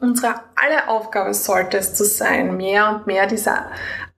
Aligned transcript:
Unsere 0.00 0.34
alle 0.54 0.88
Aufgabe 0.88 1.34
sollte 1.34 1.78
es 1.78 1.94
zu 1.94 2.04
sein, 2.04 2.56
mehr 2.56 2.88
und 2.88 3.06
mehr 3.06 3.26
dieser 3.26 3.66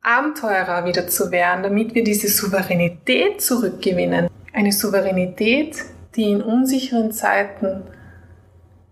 Abenteurer 0.02 0.84
wieder 0.84 1.08
zu 1.08 1.30
werden, 1.30 1.62
damit 1.62 1.94
wir 1.94 2.04
diese 2.04 2.28
Souveränität 2.28 3.40
zurückgewinnen. 3.40 4.28
Eine 4.52 4.72
Souveränität, 4.72 5.76
die 6.16 6.30
in 6.30 6.42
unsicheren 6.42 7.12
Zeiten 7.12 7.82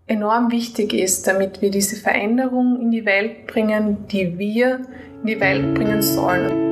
enorm 0.06 0.51
wichtig 0.51 0.95
ist, 0.95 1.27
damit 1.27 1.61
wir 1.61 1.71
diese 1.71 1.96
Veränderung 1.96 2.80
in 2.80 2.91
die 2.91 3.05
Welt 3.05 3.46
bringen, 3.46 4.09
die 4.09 4.39
wir 4.39 4.80
in 5.20 5.27
die 5.27 5.41
Welt 5.41 5.75
bringen 5.75 6.00
sollen. 6.00 6.68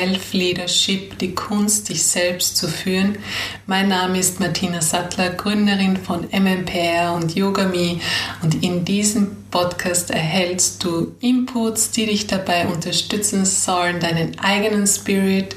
Self-Leadership, 0.00 1.18
die 1.18 1.34
Kunst, 1.34 1.90
dich 1.90 2.02
selbst 2.02 2.56
zu 2.56 2.68
führen. 2.68 3.18
Mein 3.66 3.88
Name 3.88 4.18
ist 4.18 4.40
Martina 4.40 4.80
Sattler, 4.80 5.28
Gründerin 5.30 5.98
von 5.98 6.26
MMPR 6.30 7.12
und 7.12 7.36
YogaMe 7.36 8.00
und 8.42 8.64
in 8.64 8.86
diesem 8.86 9.36
Podcast 9.50 10.10
erhältst 10.10 10.82
du 10.84 11.14
Inputs, 11.20 11.90
die 11.90 12.06
dich 12.06 12.26
dabei 12.26 12.66
unterstützen 12.66 13.44
sollen, 13.44 14.00
deinen 14.00 14.38
eigenen 14.38 14.86
Spirit 14.86 15.54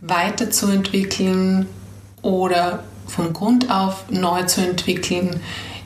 weiterzuentwickeln 0.00 1.66
oder 2.22 2.84
von 3.06 3.34
Grund 3.34 3.70
auf 3.70 4.04
neu 4.08 4.44
zu 4.44 4.62
entwickeln 4.62 5.40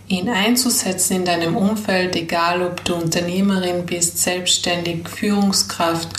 ihn 0.08 0.28
einzusetzen 0.28 1.16
in 1.16 1.24
deinem 1.24 1.56
Umfeld, 1.56 2.14
egal 2.14 2.62
ob 2.62 2.84
du 2.84 2.94
Unternehmerin 2.94 3.86
bist, 3.86 4.18
selbstständig, 4.18 5.08
Führungskraft 5.08 6.10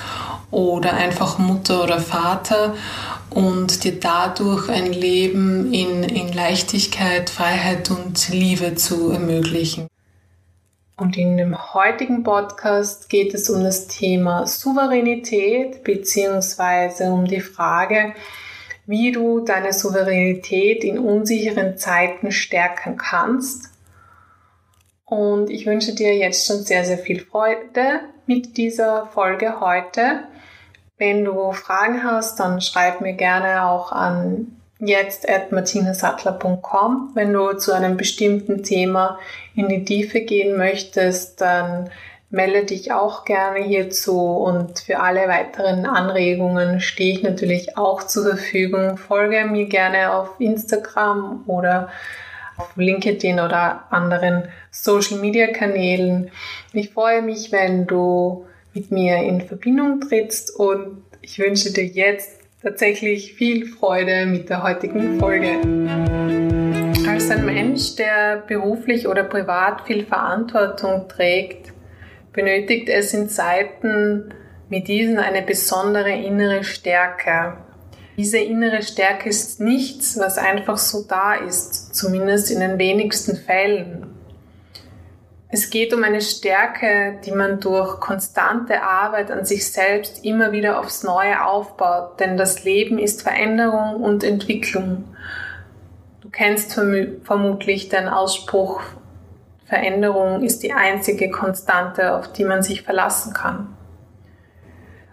oder 0.51 0.93
einfach 0.93 1.37
Mutter 1.37 1.83
oder 1.83 1.99
Vater 1.99 2.75
und 3.29 3.83
dir 3.83 3.99
dadurch 3.99 4.69
ein 4.69 4.93
Leben 4.93 5.73
in, 5.73 6.03
in 6.03 6.31
Leichtigkeit, 6.31 7.29
Freiheit 7.29 7.91
und 7.91 8.29
Liebe 8.29 8.75
zu 8.75 9.11
ermöglichen. 9.11 9.87
Und 10.99 11.15
in 11.15 11.37
dem 11.37 11.75
heutigen 11.75 12.23
Podcast 12.23 13.07
geht 13.09 13.35
es 13.35 13.51
um 13.51 13.63
das 13.63 13.87
Thema 13.87 14.47
Souveränität 14.47 15.83
beziehungsweise 15.83 17.11
um 17.11 17.25
die 17.25 17.41
Frage, 17.41 18.15
wie 18.87 19.11
du 19.11 19.41
deine 19.41 19.73
Souveränität 19.73 20.83
in 20.83 20.97
unsicheren 20.97 21.77
Zeiten 21.77 22.31
stärken 22.31 22.97
kannst. 22.97 23.69
Und 25.05 25.51
ich 25.51 25.67
wünsche 25.67 25.93
dir 25.93 26.15
jetzt 26.17 26.47
schon 26.47 26.63
sehr, 26.63 26.83
sehr 26.83 26.97
viel 26.97 27.19
Freude 27.19 27.99
mit 28.25 28.57
dieser 28.57 29.05
Folge 29.05 29.59
heute. 29.59 30.23
Wenn 30.97 31.25
du 31.25 31.51
Fragen 31.51 32.03
hast, 32.03 32.39
dann 32.39 32.59
schreib 32.59 33.01
mir 33.01 33.13
gerne 33.13 33.65
auch 33.65 33.91
an 33.91 34.57
jetzt 34.79 35.29
at 35.29 35.51
martinasattler.com. 35.51 37.11
Wenn 37.13 37.33
du 37.33 37.53
zu 37.53 37.73
einem 37.73 37.97
bestimmten 37.97 38.63
Thema 38.63 39.19
in 39.55 39.67
die 39.69 39.85
Tiefe 39.85 40.21
gehen 40.21 40.57
möchtest, 40.57 41.41
dann 41.41 41.89
melde 42.29 42.65
dich 42.65 42.91
auch 42.91 43.25
gerne 43.25 43.59
hierzu 43.59 44.19
und 44.19 44.79
für 44.79 44.99
alle 44.99 45.27
weiteren 45.27 45.85
Anregungen 45.85 46.81
stehe 46.81 47.13
ich 47.13 47.23
natürlich 47.23 47.77
auch 47.77 48.03
zur 48.03 48.25
Verfügung. 48.25 48.97
Folge 48.97 49.45
mir 49.45 49.67
gerne 49.67 50.13
auf 50.13 50.31
Instagram 50.39 51.43
oder 51.47 51.89
auf 52.57 52.75
LinkedIn 52.75 53.39
oder 53.39 53.83
anderen 53.91 54.49
Social 54.71 55.19
Media 55.19 55.47
Kanälen. 55.47 56.31
Ich 56.73 56.89
freue 56.89 57.21
mich, 57.21 57.51
wenn 57.51 57.85
du 57.85 58.46
mit 58.78 58.92
mir 58.92 59.17
in 59.23 59.42
Verbindung 59.42 60.02
trittst 60.02 60.55
und 60.55 61.02
ich 61.21 61.39
wünsche 61.39 61.73
dir 61.73 61.86
jetzt 61.86 62.42
tatsächlich 62.61 63.33
viel 63.33 63.65
Freude 63.65 64.27
mit 64.27 64.49
der 64.49 64.61
heutigen 64.61 65.20
Folge. 65.20 65.54
Als 67.10 67.32
ein 67.32 67.43
Mensch, 67.43 67.95
der 67.95 68.43
beruflich 68.48 69.08
oder 69.08 69.23
privat 69.23 69.87
viel 69.87 70.05
Verantwortung 70.05 71.08
trägt, 71.08 71.73
benötigt 72.33 72.87
es 72.89 73.16
in 73.16 73.30
Zeiten 73.30 74.32
wie 74.70 74.83
diesen 74.83 75.17
eine 75.17 75.42
besondere 75.42 76.11
innere 76.11 76.64
Stärke. 76.64 77.58
Diese 78.16 78.37
innere 78.37 78.83
Stärke 78.83 79.30
ist 79.30 79.60
nichts, 79.60 80.20
was 80.20 80.37
einfach 80.37 80.77
so 80.77 81.04
da 81.08 81.33
ist, 81.33 81.95
zumindest 81.95 82.52
in 82.52 82.60
den 82.60 82.77
wenigsten 82.77 83.37
Fällen. 83.37 84.06
Es 85.49 85.69
geht 85.69 85.93
um 85.93 86.03
eine 86.03 86.21
Stärke, 86.21 87.19
die 87.25 87.31
man 87.31 87.61
durch 87.61 88.02
konstante 88.02 88.83
Arbeit 88.83 89.31
an 89.31 89.45
sich 89.45 89.71
selbst 89.71 90.25
immer 90.25 90.52
wieder 90.52 90.80
aufs 90.80 91.03
Neue 91.03 91.45
aufbaut, 91.45 92.19
denn 92.19 92.35
das 92.35 92.65
Leben 92.65 92.99
ist 92.99 93.21
Veränderung 93.21 94.03
und 94.03 94.25
Entwicklung. 94.25 95.05
Du 96.19 96.30
kennst 96.30 96.73
vermutlich 97.23 97.87
den 97.87 98.09
Ausspruch, 98.09 98.81
Veränderung 99.65 100.43
ist 100.43 100.63
die 100.63 100.73
einzige 100.73 101.30
Konstante, 101.30 102.15
auf 102.15 102.31
die 102.31 102.43
man 102.43 102.61
sich 102.61 102.83
verlassen 102.83 103.33
kann. 103.33 103.75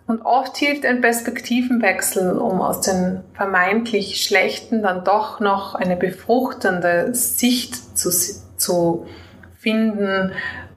Und 0.06 0.22
oft 0.22 0.56
hilft 0.56 0.84
ein 0.84 1.00
Perspektivenwechsel, 1.00 2.38
um 2.38 2.60
aus 2.60 2.80
den 2.82 3.22
vermeintlich 3.34 4.22
schlechten 4.24 4.82
dann 4.82 5.02
doch 5.04 5.40
noch 5.40 5.74
eine 5.74 5.96
befruchtende 5.96 7.14
Sicht 7.14 7.98
zu, 7.98 8.10
zu 8.10 9.06
finden, 9.64 10.32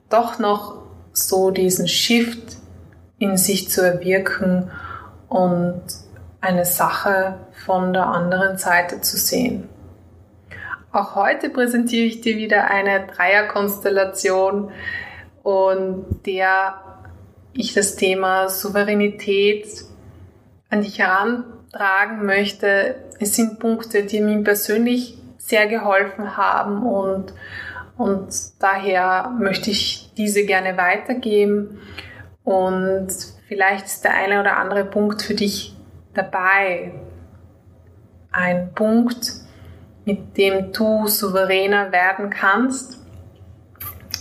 doch 0.10 0.40
noch 0.40 0.82
so 1.14 1.52
diesen 1.52 1.88
Shift 1.88 2.58
in 3.20 3.38
sich 3.38 3.70
zu 3.70 3.82
erwirken 3.82 4.72
und 5.30 5.84
eine 6.42 6.66
Sache 6.66 7.36
von 7.66 7.94
der 7.94 8.08
anderen 8.08 8.58
Seite 8.58 9.02
zu 9.02 9.18
sehen. 9.18 9.70
Auch 10.92 11.16
heute 11.16 11.50
präsentiere 11.50 12.06
ich 12.06 12.22
dir 12.22 12.38
wieder 12.38 12.72
eine 12.72 13.06
Dreierkonstellation 13.08 14.72
und 15.44 16.06
der 16.26 16.76
ich 17.54 17.74
das 17.74 17.96
Thema 17.96 18.50
Souveränität 18.50 19.68
an 20.70 20.82
dich 20.82 21.00
herantragen 21.00 22.26
möchte. 22.26 22.96
Es 23.20 23.36
sind 23.36 23.60
Punkte, 23.60 24.04
die 24.04 24.22
mir 24.22 24.44
persönlich 24.44 25.18
sehr 25.38 25.68
geholfen 25.68 26.38
haben 26.38 26.84
und 26.84 27.34
und 27.98 28.30
daher 28.60 29.34
möchte 29.40 29.72
ich 29.72 30.12
diese 30.18 30.46
gerne 30.46 30.78
weitergeben. 30.78 31.80
Und 32.44 33.08
vielleicht 33.48 33.88
ist 33.88 34.04
der 34.04 34.14
eine 34.14 34.40
oder 34.40 34.58
andere 34.58 34.86
Punkt 34.86 35.22
für 35.24 35.34
dich 35.34 35.76
dabei. 36.14 36.94
Ein 38.32 38.72
Punkt, 38.74 39.32
mit 40.06 40.38
dem 40.38 40.72
du 40.72 41.08
souveräner 41.08 41.92
werden 41.92 42.30
kannst. 42.30 43.00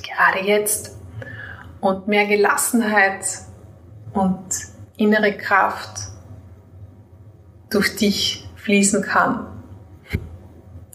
Gerade 0.03 0.47
jetzt. 0.47 0.97
Und 1.81 2.09
mehr 2.09 2.27
Gelassenheit 2.27 3.25
und 4.15 4.47
innere 4.97 5.37
Kraft 5.37 5.99
durch 7.69 7.95
dich 7.97 8.49
fließen 8.57 9.03
kann. 9.03 9.47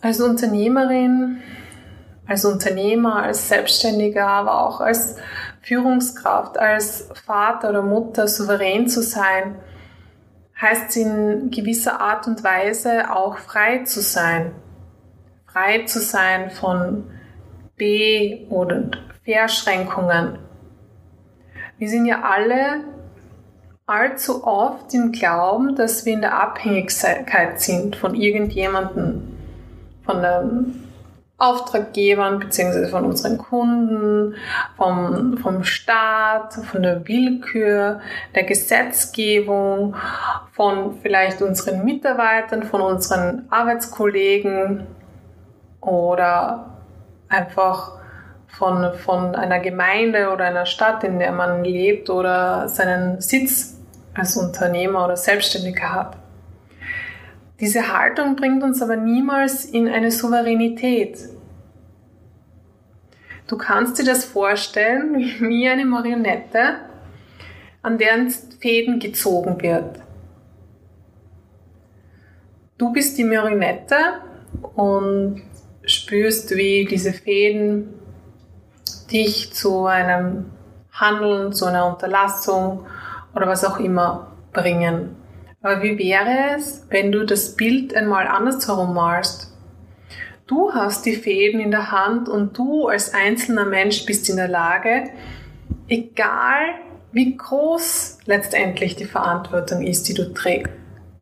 Als 0.01 0.19
Unternehmerin 0.19 1.37
als 2.31 2.45
Unternehmer, 2.45 3.23
als 3.23 3.49
Selbstständiger, 3.49 4.25
aber 4.25 4.65
auch 4.65 4.79
als 4.79 5.17
Führungskraft, 5.61 6.57
als 6.57 7.09
Vater 7.25 7.69
oder 7.69 7.81
Mutter 7.81 8.27
souverän 8.27 8.87
zu 8.87 9.03
sein, 9.03 9.55
heißt 10.59 10.95
in 10.95 11.51
gewisser 11.51 11.99
Art 11.99 12.27
und 12.27 12.41
Weise 12.43 13.13
auch 13.13 13.37
frei 13.37 13.79
zu 13.83 14.01
sein. 14.01 14.53
Frei 15.45 15.83
zu 15.83 15.99
sein 15.99 16.51
von 16.51 17.03
B- 17.75 18.45
oder 18.49 18.83
Verschränkungen. 19.25 20.39
Wir 21.77 21.89
sind 21.89 22.05
ja 22.05 22.21
alle 22.21 22.85
allzu 23.85 24.47
oft 24.47 24.93
im 24.93 25.11
Glauben, 25.11 25.75
dass 25.75 26.05
wir 26.05 26.13
in 26.13 26.21
der 26.21 26.41
Abhängigkeit 26.41 27.59
sind 27.59 27.97
von 27.97 28.15
irgendjemandem, 28.15 29.37
von 30.05 30.21
der 30.21 30.47
Auftraggebern 31.41 32.39
bzw. 32.39 32.87
von 32.87 33.05
unseren 33.05 33.37
Kunden, 33.39 34.35
vom, 34.77 35.37
vom 35.37 35.63
Staat, 35.63 36.53
von 36.53 36.83
der 36.83 37.07
Willkür, 37.07 37.99
der 38.35 38.43
Gesetzgebung, 38.43 39.95
von 40.51 40.99
vielleicht 41.01 41.41
unseren 41.41 41.83
Mitarbeitern, 41.83 42.63
von 42.63 42.81
unseren 42.81 43.47
Arbeitskollegen 43.49 44.85
oder 45.81 46.77
einfach 47.27 47.93
von, 48.45 48.93
von 48.93 49.33
einer 49.33 49.59
Gemeinde 49.59 50.29
oder 50.31 50.45
einer 50.45 50.67
Stadt, 50.67 51.03
in 51.03 51.17
der 51.17 51.31
man 51.31 51.63
lebt 51.63 52.09
oder 52.09 52.67
seinen 52.67 53.19
Sitz 53.19 53.77
als 54.13 54.37
Unternehmer 54.37 55.05
oder 55.05 55.17
Selbstständiger 55.17 55.91
hat. 55.91 56.20
Diese 57.61 57.95
Haltung 57.95 58.35
bringt 58.35 58.63
uns 58.63 58.81
aber 58.81 58.95
niemals 58.95 59.65
in 59.65 59.87
eine 59.87 60.11
Souveränität. 60.11 61.29
Du 63.47 63.55
kannst 63.55 63.99
dir 63.99 64.05
das 64.05 64.25
vorstellen 64.25 65.15
wie 65.39 65.69
eine 65.69 65.85
Marionette, 65.85 66.77
an 67.83 67.99
deren 67.99 68.31
Fäden 68.31 68.99
gezogen 68.99 69.61
wird. 69.61 69.99
Du 72.79 72.91
bist 72.91 73.19
die 73.19 73.23
Marionette 73.23 73.95
und 74.73 75.43
spürst, 75.85 76.55
wie 76.55 76.85
diese 76.85 77.13
Fäden 77.13 77.93
dich 79.11 79.53
zu 79.53 79.85
einem 79.85 80.47
Handeln, 80.91 81.53
zu 81.53 81.65
einer 81.65 81.85
Unterlassung 81.85 82.87
oder 83.35 83.45
was 83.45 83.63
auch 83.63 83.79
immer 83.79 84.31
bringen. 84.51 85.20
Aber 85.61 85.83
wie 85.83 85.97
wäre 85.97 86.55
es, 86.57 86.85
wenn 86.89 87.11
du 87.11 87.25
das 87.25 87.55
Bild 87.55 87.95
einmal 87.95 88.27
andersherum 88.27 88.93
malst? 88.93 89.55
Du 90.47 90.73
hast 90.73 91.05
die 91.05 91.15
Fäden 91.15 91.61
in 91.61 91.71
der 91.71 91.91
Hand 91.91 92.27
und 92.27 92.57
du 92.57 92.87
als 92.87 93.13
einzelner 93.13 93.65
Mensch 93.65 94.05
bist 94.05 94.27
in 94.29 94.37
der 94.37 94.47
Lage, 94.47 95.11
egal 95.87 96.61
wie 97.11 97.37
groß 97.37 98.19
letztendlich 98.25 98.95
die 98.95 99.05
Verantwortung 99.05 99.83
ist, 99.83 100.07
die 100.09 100.13
du 100.13 100.33
trägst. 100.33 100.73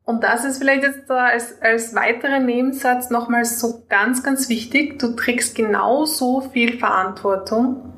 Und 0.04 0.24
das 0.24 0.46
ist 0.46 0.58
vielleicht 0.58 0.84
jetzt 0.84 1.12
als, 1.12 1.62
als 1.62 1.94
weiterer 1.94 2.40
Nebensatz 2.40 3.12
nochmal 3.12 3.46
so 3.46 3.84
ganz, 3.90 4.24
ganz 4.24 4.50
wichtig. 4.50 4.98
Du 4.98 5.16
trägst 5.16 5.54
genauso 5.54 6.42
viel 6.42 6.80
Verantwortung, 6.80 7.94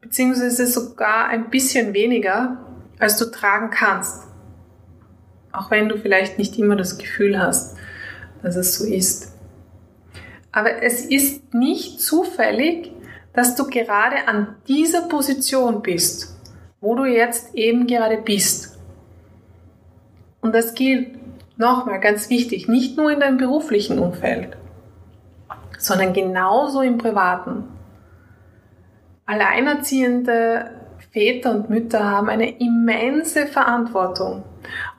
beziehungsweise 0.00 0.66
sogar 0.66 1.26
ein 1.26 1.50
bisschen 1.50 1.94
weniger, 1.94 2.58
als 3.00 3.18
du 3.18 3.24
tragen 3.24 3.70
kannst. 3.70 4.25
Auch 5.56 5.70
wenn 5.70 5.88
du 5.88 5.96
vielleicht 5.96 6.38
nicht 6.38 6.58
immer 6.58 6.76
das 6.76 6.98
Gefühl 6.98 7.40
hast, 7.40 7.76
dass 8.42 8.56
es 8.56 8.76
so 8.76 8.84
ist. 8.84 9.32
Aber 10.52 10.82
es 10.82 11.04
ist 11.04 11.54
nicht 11.54 12.00
zufällig, 12.00 12.92
dass 13.32 13.56
du 13.56 13.66
gerade 13.66 14.28
an 14.28 14.56
dieser 14.68 15.02
Position 15.08 15.82
bist, 15.82 16.36
wo 16.80 16.94
du 16.94 17.04
jetzt 17.04 17.54
eben 17.54 17.86
gerade 17.86 18.18
bist. 18.18 18.78
Und 20.42 20.54
das 20.54 20.74
gilt 20.74 21.18
nochmal 21.58 22.00
ganz 22.00 22.28
wichtig, 22.28 22.68
nicht 22.68 22.96
nur 22.98 23.10
in 23.10 23.20
deinem 23.20 23.38
beruflichen 23.38 23.98
Umfeld, 23.98 24.56
sondern 25.78 26.12
genauso 26.12 26.82
im 26.82 26.98
privaten. 26.98 27.64
Alleinerziehende 29.24 30.70
Väter 31.16 31.52
und 31.52 31.70
Mütter 31.70 32.04
haben 32.04 32.28
eine 32.28 32.58
immense 32.58 33.46
Verantwortung. 33.46 34.44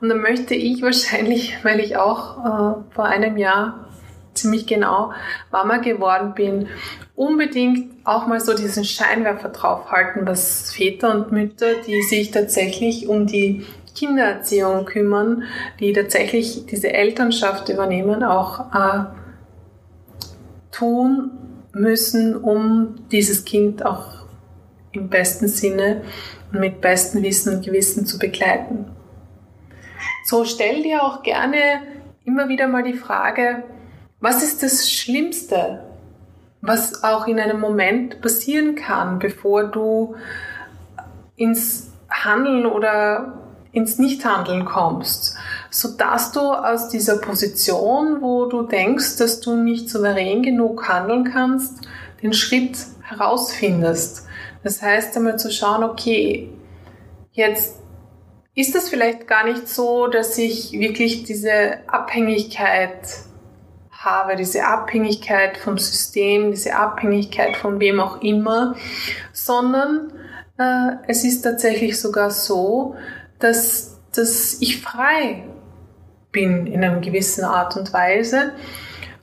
Und 0.00 0.08
da 0.08 0.16
möchte 0.16 0.56
ich 0.56 0.82
wahrscheinlich, 0.82 1.56
weil 1.62 1.78
ich 1.78 1.96
auch 1.96 2.38
äh, 2.38 2.92
vor 2.92 3.04
einem 3.04 3.36
Jahr 3.36 3.86
ziemlich 4.34 4.66
genau 4.66 5.12
Mama 5.52 5.76
geworden 5.76 6.34
bin, 6.34 6.66
unbedingt 7.14 8.04
auch 8.04 8.26
mal 8.26 8.40
so 8.40 8.52
diesen 8.54 8.84
Scheinwerfer 8.84 9.50
draufhalten, 9.50 10.26
was 10.26 10.72
Väter 10.72 11.14
und 11.14 11.30
Mütter, 11.30 11.74
die 11.86 12.02
sich 12.02 12.32
tatsächlich 12.32 13.08
um 13.08 13.26
die 13.26 13.64
Kindererziehung 13.94 14.86
kümmern, 14.86 15.44
die 15.78 15.92
tatsächlich 15.92 16.66
diese 16.66 16.92
Elternschaft 16.92 17.68
übernehmen, 17.68 18.24
auch 18.24 18.72
äh, 18.74 19.04
tun 20.72 21.30
müssen, 21.72 22.34
um 22.34 22.96
dieses 23.12 23.44
Kind 23.44 23.86
auch 23.86 24.17
im 24.92 25.08
besten 25.08 25.48
Sinne 25.48 26.02
und 26.52 26.60
mit 26.60 26.80
bestem 26.80 27.22
Wissen 27.22 27.56
und 27.56 27.64
Gewissen 27.64 28.06
zu 28.06 28.18
begleiten. 28.18 28.86
So 30.24 30.44
stell 30.44 30.82
dir 30.82 31.02
auch 31.02 31.22
gerne 31.22 31.82
immer 32.24 32.48
wieder 32.48 32.68
mal 32.68 32.82
die 32.82 32.94
Frage, 32.94 33.64
was 34.20 34.42
ist 34.42 34.62
das 34.62 34.90
Schlimmste, 34.90 35.84
was 36.60 37.04
auch 37.04 37.26
in 37.26 37.38
einem 37.38 37.60
Moment 37.60 38.20
passieren 38.20 38.74
kann, 38.74 39.18
bevor 39.18 39.64
du 39.64 40.16
ins 41.36 41.92
Handeln 42.10 42.66
oder 42.66 43.38
ins 43.72 43.98
Nichthandeln 43.98 44.64
kommst, 44.64 45.36
so 45.70 45.96
dass 45.96 46.32
du 46.32 46.40
aus 46.40 46.88
dieser 46.88 47.18
Position, 47.18 48.20
wo 48.20 48.46
du 48.46 48.62
denkst, 48.62 49.16
dass 49.18 49.40
du 49.40 49.56
nicht 49.56 49.88
souverän 49.88 50.42
genug 50.42 50.88
handeln 50.88 51.24
kannst, 51.24 51.86
den 52.22 52.32
Schritt 52.32 52.78
herausfindest. 53.02 54.26
Das 54.62 54.82
heißt 54.82 55.16
einmal 55.16 55.38
zu 55.38 55.50
schauen, 55.50 55.84
okay, 55.84 56.50
jetzt 57.32 57.76
ist 58.54 58.74
es 58.74 58.88
vielleicht 58.88 59.28
gar 59.28 59.44
nicht 59.44 59.68
so, 59.68 60.08
dass 60.08 60.36
ich 60.36 60.72
wirklich 60.72 61.22
diese 61.22 61.78
Abhängigkeit 61.86 62.98
habe, 63.90 64.36
diese 64.36 64.64
Abhängigkeit 64.64 65.56
vom 65.56 65.78
System, 65.78 66.50
diese 66.50 66.74
Abhängigkeit 66.74 67.56
von 67.56 67.78
wem 67.78 68.00
auch 68.00 68.20
immer, 68.20 68.74
sondern 69.32 70.12
äh, 70.58 70.96
es 71.06 71.24
ist 71.24 71.42
tatsächlich 71.42 72.00
sogar 72.00 72.30
so, 72.30 72.96
dass, 73.38 74.00
dass 74.12 74.60
ich 74.60 74.80
frei 74.80 75.44
bin 76.32 76.66
in 76.66 76.82
einer 76.82 77.00
gewissen 77.00 77.44
Art 77.44 77.76
und 77.76 77.92
Weise. 77.92 78.52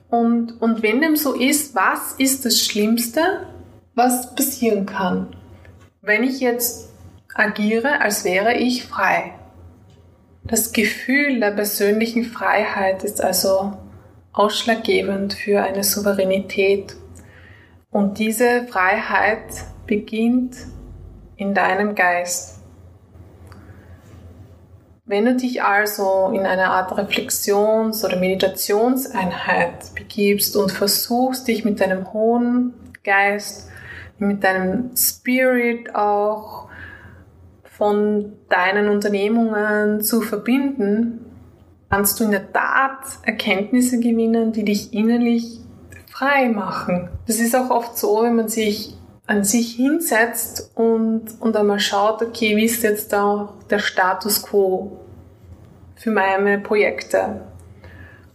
Und, 0.08 0.60
und 0.60 0.82
wenn 0.82 1.00
dem 1.00 1.16
so 1.16 1.34
ist, 1.34 1.74
was 1.74 2.12
ist 2.18 2.44
das 2.44 2.60
Schlimmste, 2.60 3.46
was 3.96 4.34
passieren 4.34 4.86
kann? 4.86 5.34
Wenn 6.02 6.22
ich 6.22 6.38
jetzt 6.38 6.90
agiere, 7.34 8.00
als 8.00 8.24
wäre 8.24 8.54
ich 8.54 8.84
frei. 8.84 9.32
Das 10.44 10.72
Gefühl 10.72 11.40
der 11.40 11.50
persönlichen 11.50 12.24
Freiheit 12.24 13.02
ist 13.02 13.20
also 13.20 13.72
ausschlaggebend 14.32 15.32
für 15.34 15.62
eine 15.62 15.82
Souveränität. 15.82 16.94
Und 17.90 18.18
diese 18.18 18.66
Freiheit 18.68 19.64
beginnt 19.86 20.56
in 21.36 21.54
deinem 21.54 21.94
Geist. 21.94 22.60
Wenn 25.06 25.24
du 25.24 25.36
dich 25.36 25.62
also 25.62 26.32
in 26.34 26.44
eine 26.44 26.68
Art 26.68 26.92
Reflexions- 26.92 28.04
oder 28.04 28.16
Meditationseinheit 28.16 29.94
begibst 29.94 30.56
und 30.56 30.70
versuchst, 30.70 31.48
dich 31.48 31.64
mit 31.64 31.80
deinem 31.80 32.12
hohen 32.12 32.74
Geist, 33.02 33.70
mit 34.18 34.44
deinem 34.44 34.96
Spirit 34.96 35.94
auch 35.94 36.68
von 37.64 38.32
deinen 38.48 38.88
Unternehmungen 38.88 40.00
zu 40.00 40.22
verbinden, 40.22 41.26
kannst 41.90 42.18
du 42.18 42.24
in 42.24 42.30
der 42.30 42.52
Tat 42.52 43.00
Erkenntnisse 43.22 44.00
gewinnen, 44.00 44.52
die 44.52 44.64
dich 44.64 44.94
innerlich 44.94 45.60
frei 46.10 46.48
machen. 46.48 47.10
Das 47.26 47.38
ist 47.38 47.54
auch 47.54 47.70
oft 47.70 47.98
so, 47.98 48.22
wenn 48.22 48.36
man 48.36 48.48
sich 48.48 48.96
an 49.26 49.44
sich 49.44 49.74
hinsetzt 49.74 50.70
und, 50.74 51.40
und 51.40 51.56
einmal 51.56 51.80
schaut, 51.80 52.22
okay, 52.22 52.56
wie 52.56 52.64
ist 52.64 52.82
jetzt 52.82 53.12
da 53.12 53.52
der 53.68 53.80
Status 53.80 54.42
quo 54.42 55.00
für 55.96 56.10
meine 56.10 56.58
Projekte? 56.58 57.42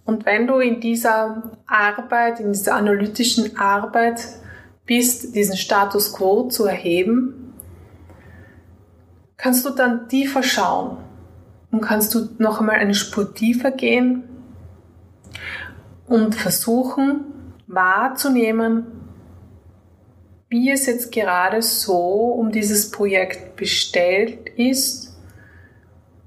Und 0.05 0.25
wenn 0.25 0.47
du 0.47 0.59
in 0.59 0.81
dieser 0.81 1.43
Arbeit, 1.65 2.39
in 2.39 2.51
dieser 2.51 2.75
analytischen 2.75 3.57
Arbeit 3.57 4.27
bist, 4.91 5.35
diesen 5.35 5.55
Status 5.55 6.11
quo 6.11 6.49
zu 6.49 6.65
erheben, 6.65 7.53
kannst 9.37 9.65
du 9.65 9.69
dann 9.69 10.09
tiefer 10.09 10.43
schauen 10.43 10.97
und 11.71 11.79
kannst 11.79 12.13
du 12.13 12.27
noch 12.39 12.59
einmal 12.59 12.75
eine 12.75 12.93
Spur 12.93 13.33
tiefer 13.33 13.71
gehen 13.71 14.23
und 16.07 16.35
versuchen 16.35 17.21
wahrzunehmen, 17.67 18.85
wie 20.49 20.69
es 20.69 20.87
jetzt 20.87 21.13
gerade 21.13 21.61
so 21.61 22.33
um 22.33 22.51
dieses 22.51 22.91
Projekt 22.91 23.55
bestellt 23.55 24.49
ist 24.57 25.17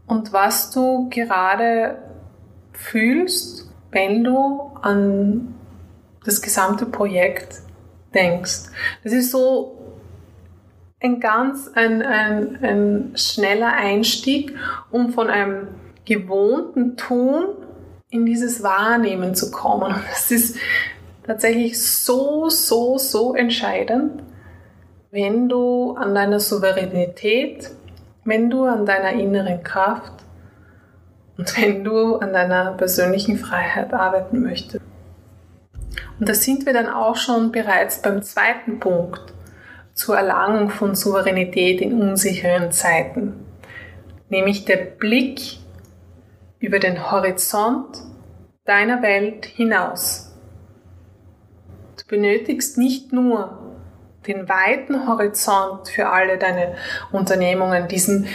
und 0.06 0.32
was 0.32 0.70
du 0.70 1.10
gerade 1.10 1.98
fühlst, 2.72 3.70
wenn 3.90 4.24
du 4.24 4.70
an 4.80 5.54
das 6.24 6.40
gesamte 6.40 6.86
Projekt 6.86 7.60
denkst. 8.14 8.64
Das 9.02 9.12
ist 9.12 9.30
so 9.30 9.78
ein 11.00 11.20
ganz 11.20 11.70
ein, 11.74 12.02
ein, 12.02 12.58
ein 12.62 13.12
schneller 13.16 13.72
Einstieg, 13.72 14.56
um 14.90 15.12
von 15.12 15.28
einem 15.28 15.68
gewohnten 16.04 16.96
Tun 16.96 17.46
in 18.10 18.26
dieses 18.26 18.62
Wahrnehmen 18.62 19.34
zu 19.34 19.50
kommen. 19.50 19.94
Das 20.08 20.30
ist 20.30 20.56
tatsächlich 21.26 21.80
so, 21.82 22.48
so, 22.48 22.98
so 22.98 23.34
entscheidend, 23.34 24.22
wenn 25.10 25.48
du 25.48 25.92
an 25.92 26.14
deiner 26.14 26.40
Souveränität, 26.40 27.70
wenn 28.24 28.50
du 28.50 28.64
an 28.64 28.86
deiner 28.86 29.12
inneren 29.12 29.62
Kraft 29.62 30.12
und 31.36 31.60
wenn 31.60 31.84
du 31.84 32.16
an 32.16 32.32
deiner 32.32 32.72
persönlichen 32.72 33.38
Freiheit 33.38 33.92
arbeiten 33.92 34.42
möchtest. 34.42 34.84
Und 36.18 36.28
da 36.28 36.34
sind 36.34 36.66
wir 36.66 36.72
dann 36.72 36.88
auch 36.88 37.16
schon 37.16 37.52
bereits 37.52 38.02
beim 38.02 38.22
zweiten 38.22 38.78
Punkt 38.78 39.32
zur 39.94 40.16
Erlangung 40.16 40.70
von 40.70 40.94
Souveränität 40.94 41.80
in 41.80 42.00
unsicheren 42.00 42.72
Zeiten, 42.72 43.46
nämlich 44.28 44.64
der 44.64 44.76
Blick 44.76 45.58
über 46.58 46.78
den 46.78 47.10
Horizont 47.10 47.98
deiner 48.64 49.02
Welt 49.02 49.44
hinaus. 49.44 50.32
Du 51.96 52.06
benötigst 52.08 52.78
nicht 52.78 53.12
nur 53.12 53.58
den 54.26 54.48
weiten 54.48 55.06
Horizont 55.06 55.88
für 55.88 56.08
alle 56.08 56.38
deine 56.38 56.76
Unternehmungen, 57.12 57.88
diesen 57.88 58.26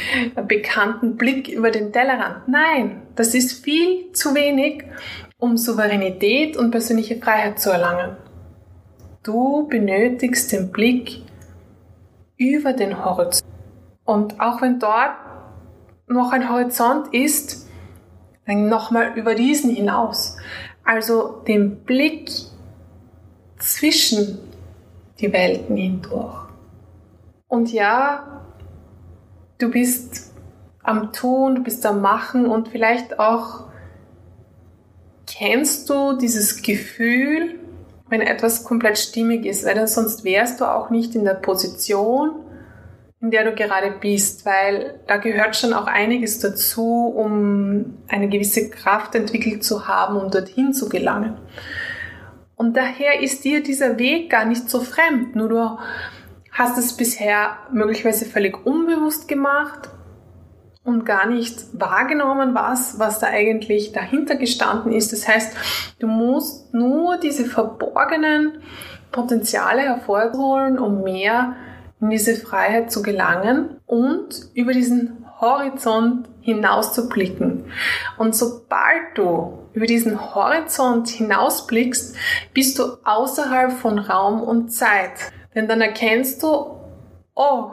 bekannten 0.47 1.17
Blick 1.17 1.47
über 1.47 1.71
den 1.71 1.91
Tellerrand. 1.91 2.47
Nein, 2.47 3.01
das 3.15 3.33
ist 3.33 3.63
viel 3.63 4.11
zu 4.11 4.35
wenig, 4.35 4.83
um 5.39 5.57
Souveränität 5.57 6.57
und 6.57 6.69
persönliche 6.69 7.17
Freiheit 7.17 7.59
zu 7.59 7.71
erlangen. 7.71 8.17
Du 9.23 9.67
benötigst 9.67 10.51
den 10.51 10.71
Blick 10.71 11.23
über 12.37 12.73
den 12.73 13.03
Horizont. 13.03 13.43
Und 14.05 14.39
auch 14.39 14.61
wenn 14.61 14.79
dort 14.79 15.15
noch 16.07 16.31
ein 16.31 16.49
Horizont 16.49 17.13
ist, 17.13 17.67
dann 18.45 18.67
nochmal 18.67 19.13
über 19.15 19.33
diesen 19.33 19.73
hinaus. 19.73 20.37
Also 20.83 21.41
den 21.47 21.83
Blick 21.83 22.31
zwischen 23.57 24.39
die 25.19 25.31
Welten 25.31 25.77
hindurch. 25.77 26.47
Und 27.47 27.71
ja, 27.71 28.41
du 29.57 29.69
bist 29.69 30.33
am 30.83 31.13
Tun, 31.13 31.55
du 31.55 31.63
bist 31.63 31.85
am 31.85 32.01
Machen 32.01 32.45
und 32.45 32.69
vielleicht 32.69 33.19
auch 33.19 33.68
kennst 35.39 35.89
du 35.89 36.17
dieses 36.17 36.61
Gefühl, 36.61 37.55
wenn 38.09 38.21
etwas 38.21 38.65
komplett 38.65 38.97
stimmig 38.97 39.45
ist, 39.45 39.65
weil 39.65 39.87
sonst 39.87 40.25
wärst 40.25 40.59
du 40.59 40.65
auch 40.65 40.89
nicht 40.89 41.15
in 41.15 41.23
der 41.23 41.35
Position, 41.35 42.31
in 43.21 43.31
der 43.31 43.45
du 43.45 43.55
gerade 43.55 43.91
bist, 43.91 44.45
weil 44.45 44.99
da 45.07 45.17
gehört 45.17 45.55
schon 45.55 45.73
auch 45.73 45.87
einiges 45.87 46.39
dazu, 46.39 47.13
um 47.15 47.97
eine 48.07 48.27
gewisse 48.27 48.69
Kraft 48.69 49.15
entwickelt 49.15 49.63
zu 49.63 49.87
haben, 49.87 50.17
um 50.17 50.29
dorthin 50.29 50.73
zu 50.73 50.89
gelangen. 50.89 51.37
Und 52.55 52.75
daher 52.75 53.21
ist 53.21 53.45
dir 53.45 53.63
dieser 53.63 53.97
Weg 53.97 54.29
gar 54.29 54.43
nicht 54.43 54.69
so 54.69 54.81
fremd, 54.81 55.35
nur 55.35 55.49
du 55.49 55.79
hast 56.51 56.77
es 56.77 56.97
bisher 56.97 57.57
möglicherweise 57.71 58.25
völlig 58.25 58.65
unbewusst 58.65 59.29
gemacht 59.29 59.89
und 60.83 61.05
gar 61.05 61.27
nicht 61.27 61.65
wahrgenommen, 61.73 62.55
was, 62.55 62.99
was 62.99 63.19
da 63.19 63.27
eigentlich 63.27 63.91
dahinter 63.91 64.35
gestanden 64.35 64.91
ist. 64.91 65.11
Das 65.11 65.27
heißt, 65.27 65.55
du 65.99 66.07
musst 66.07 66.73
nur 66.73 67.17
diese 67.17 67.45
verborgenen 67.45 68.61
Potenziale 69.11 69.81
hervorholen, 69.81 70.79
um 70.79 71.03
mehr 71.03 71.55
in 72.01 72.09
diese 72.09 72.35
Freiheit 72.35 72.91
zu 72.91 73.01
gelangen 73.01 73.79
und 73.85 74.49
über 74.53 74.71
diesen 74.73 75.25
Horizont 75.41 76.27
hinaus 76.41 76.93
zu 76.93 77.09
blicken. 77.09 77.71
Und 78.17 78.35
sobald 78.35 79.15
du 79.15 79.59
über 79.73 79.85
diesen 79.85 80.33
Horizont 80.35 81.09
hinausblickst, 81.09 82.15
bist 82.53 82.79
du 82.79 82.83
außerhalb 83.03 83.71
von 83.71 83.99
Raum 83.99 84.41
und 84.41 84.69
Zeit. 84.69 85.31
Denn 85.55 85.67
dann 85.67 85.81
erkennst 85.81 86.43
du, 86.43 86.77
oh, 87.35 87.71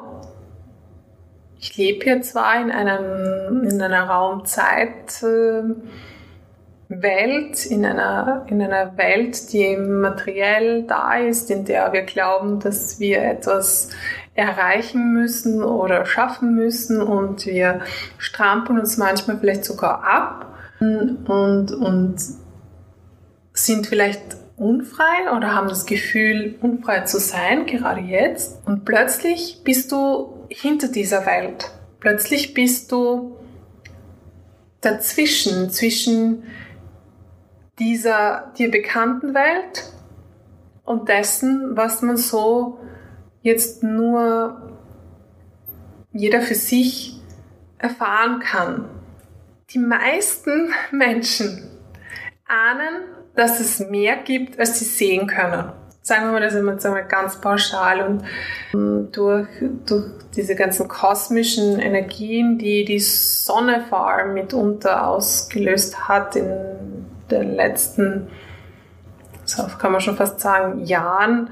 ich 1.59 1.77
lebe 1.77 2.05
hier 2.05 2.23
zwar 2.23 2.61
in, 2.61 2.71
einem, 2.71 3.65
in 3.65 3.81
einer 3.81 4.05
Raumzeit, 4.05 5.23
äh, 5.23 5.63
in 6.89 7.85
einer, 7.85 8.47
in 8.49 8.63
einer 8.63 8.97
Welt, 8.97 9.53
die 9.53 9.77
materiell 9.77 10.85
da 10.85 11.17
ist, 11.17 11.51
in 11.51 11.65
der 11.65 11.93
wir 11.93 12.03
glauben, 12.03 12.61
dass 12.61 13.01
wir 13.01 13.23
etwas 13.23 13.91
erreichen 14.35 15.13
müssen 15.13 15.65
oder 15.65 16.07
schaffen 16.07 16.55
müssen 16.55 17.01
und 17.03 17.47
wir 17.47 17.81
strampeln 18.19 18.79
uns 18.79 18.99
manchmal 18.99 19.39
vielleicht 19.39 19.65
sogar 19.65 20.05
ab 20.05 20.55
und, 20.79 21.73
und 21.73 22.17
sind 23.53 23.87
vielleicht 23.87 24.37
unfrei 24.57 25.35
oder 25.35 25.55
haben 25.55 25.69
das 25.69 25.87
Gefühl, 25.87 26.55
unfrei 26.61 27.01
zu 27.01 27.19
sein, 27.19 27.67
gerade 27.67 28.01
jetzt. 28.01 28.67
Und 28.67 28.85
plötzlich 28.85 29.63
bist 29.65 29.93
du 29.93 30.36
hinter 30.61 30.89
dieser 30.89 31.27
Welt. 31.27 31.71
Plötzlich 32.01 32.55
bist 32.55 32.91
du 32.91 33.37
dazwischen, 34.81 35.71
zwischen 35.71 36.45
dieser 37.79 38.53
dir 38.57 38.71
bekannten 38.71 39.35
Welt 39.35 39.93
und 40.85 41.09
dessen, 41.09 41.77
was 41.77 42.01
man 42.01 42.17
so 42.17 42.79
jetzt 43.43 43.83
nur 43.83 44.79
jeder 46.13 46.41
für 46.41 46.55
sich 46.55 47.21
erfahren 47.77 48.41
kann. 48.41 48.89
Die 49.71 49.79
meisten 49.79 50.73
Menschen 50.91 51.69
ahnen, 52.47 53.03
dass 53.35 53.61
es 53.61 53.81
mehr 53.81 54.17
gibt, 54.17 54.59
als 54.59 54.79
sie 54.79 54.87
sehen 54.87 55.27
können. 55.27 55.73
Sagen 56.07 56.27
wir 56.27 56.33
mal 56.35 56.41
das 56.41 56.55
immer 56.55 57.03
ganz 57.03 57.41
pauschal 57.41 58.01
und 58.07 58.23
ähm, 58.73 59.09
durch, 59.11 59.49
durch 59.87 60.05
diese 60.37 60.55
ganzen 60.55 60.87
kosmischen 60.87 61.81
Energien, 61.81 62.59
die 62.59 62.85
die 62.85 63.01
Sonne 63.01 63.85
vor 63.89 64.09
allem 64.09 64.33
mitunter 64.33 65.09
ausgelöst 65.09 66.09
hat 66.09 66.37
in 66.37 66.49
den 67.29 67.57
letzten, 67.57 68.29
so 69.45 69.65
kann 69.81 69.91
man 69.91 70.01
schon 70.01 70.17
fast 70.17 70.39
sagen, 70.39 70.85
Jahren, 70.85 71.51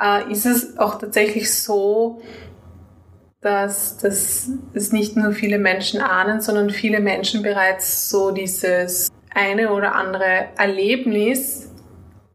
äh, 0.00 0.28
ist 0.28 0.44
es 0.44 0.76
auch 0.76 0.98
tatsächlich 0.98 1.54
so, 1.54 2.20
dass, 3.42 3.98
dass 3.98 4.48
es 4.72 4.90
nicht 4.90 5.16
nur 5.16 5.30
viele 5.30 5.60
Menschen 5.60 6.00
ahnen, 6.00 6.40
sondern 6.40 6.70
viele 6.70 6.98
Menschen 6.98 7.42
bereits 7.42 8.08
so 8.08 8.32
dieses 8.32 9.08
eine 9.32 9.72
oder 9.72 9.94
andere 9.94 10.48
Erlebnis, 10.56 11.70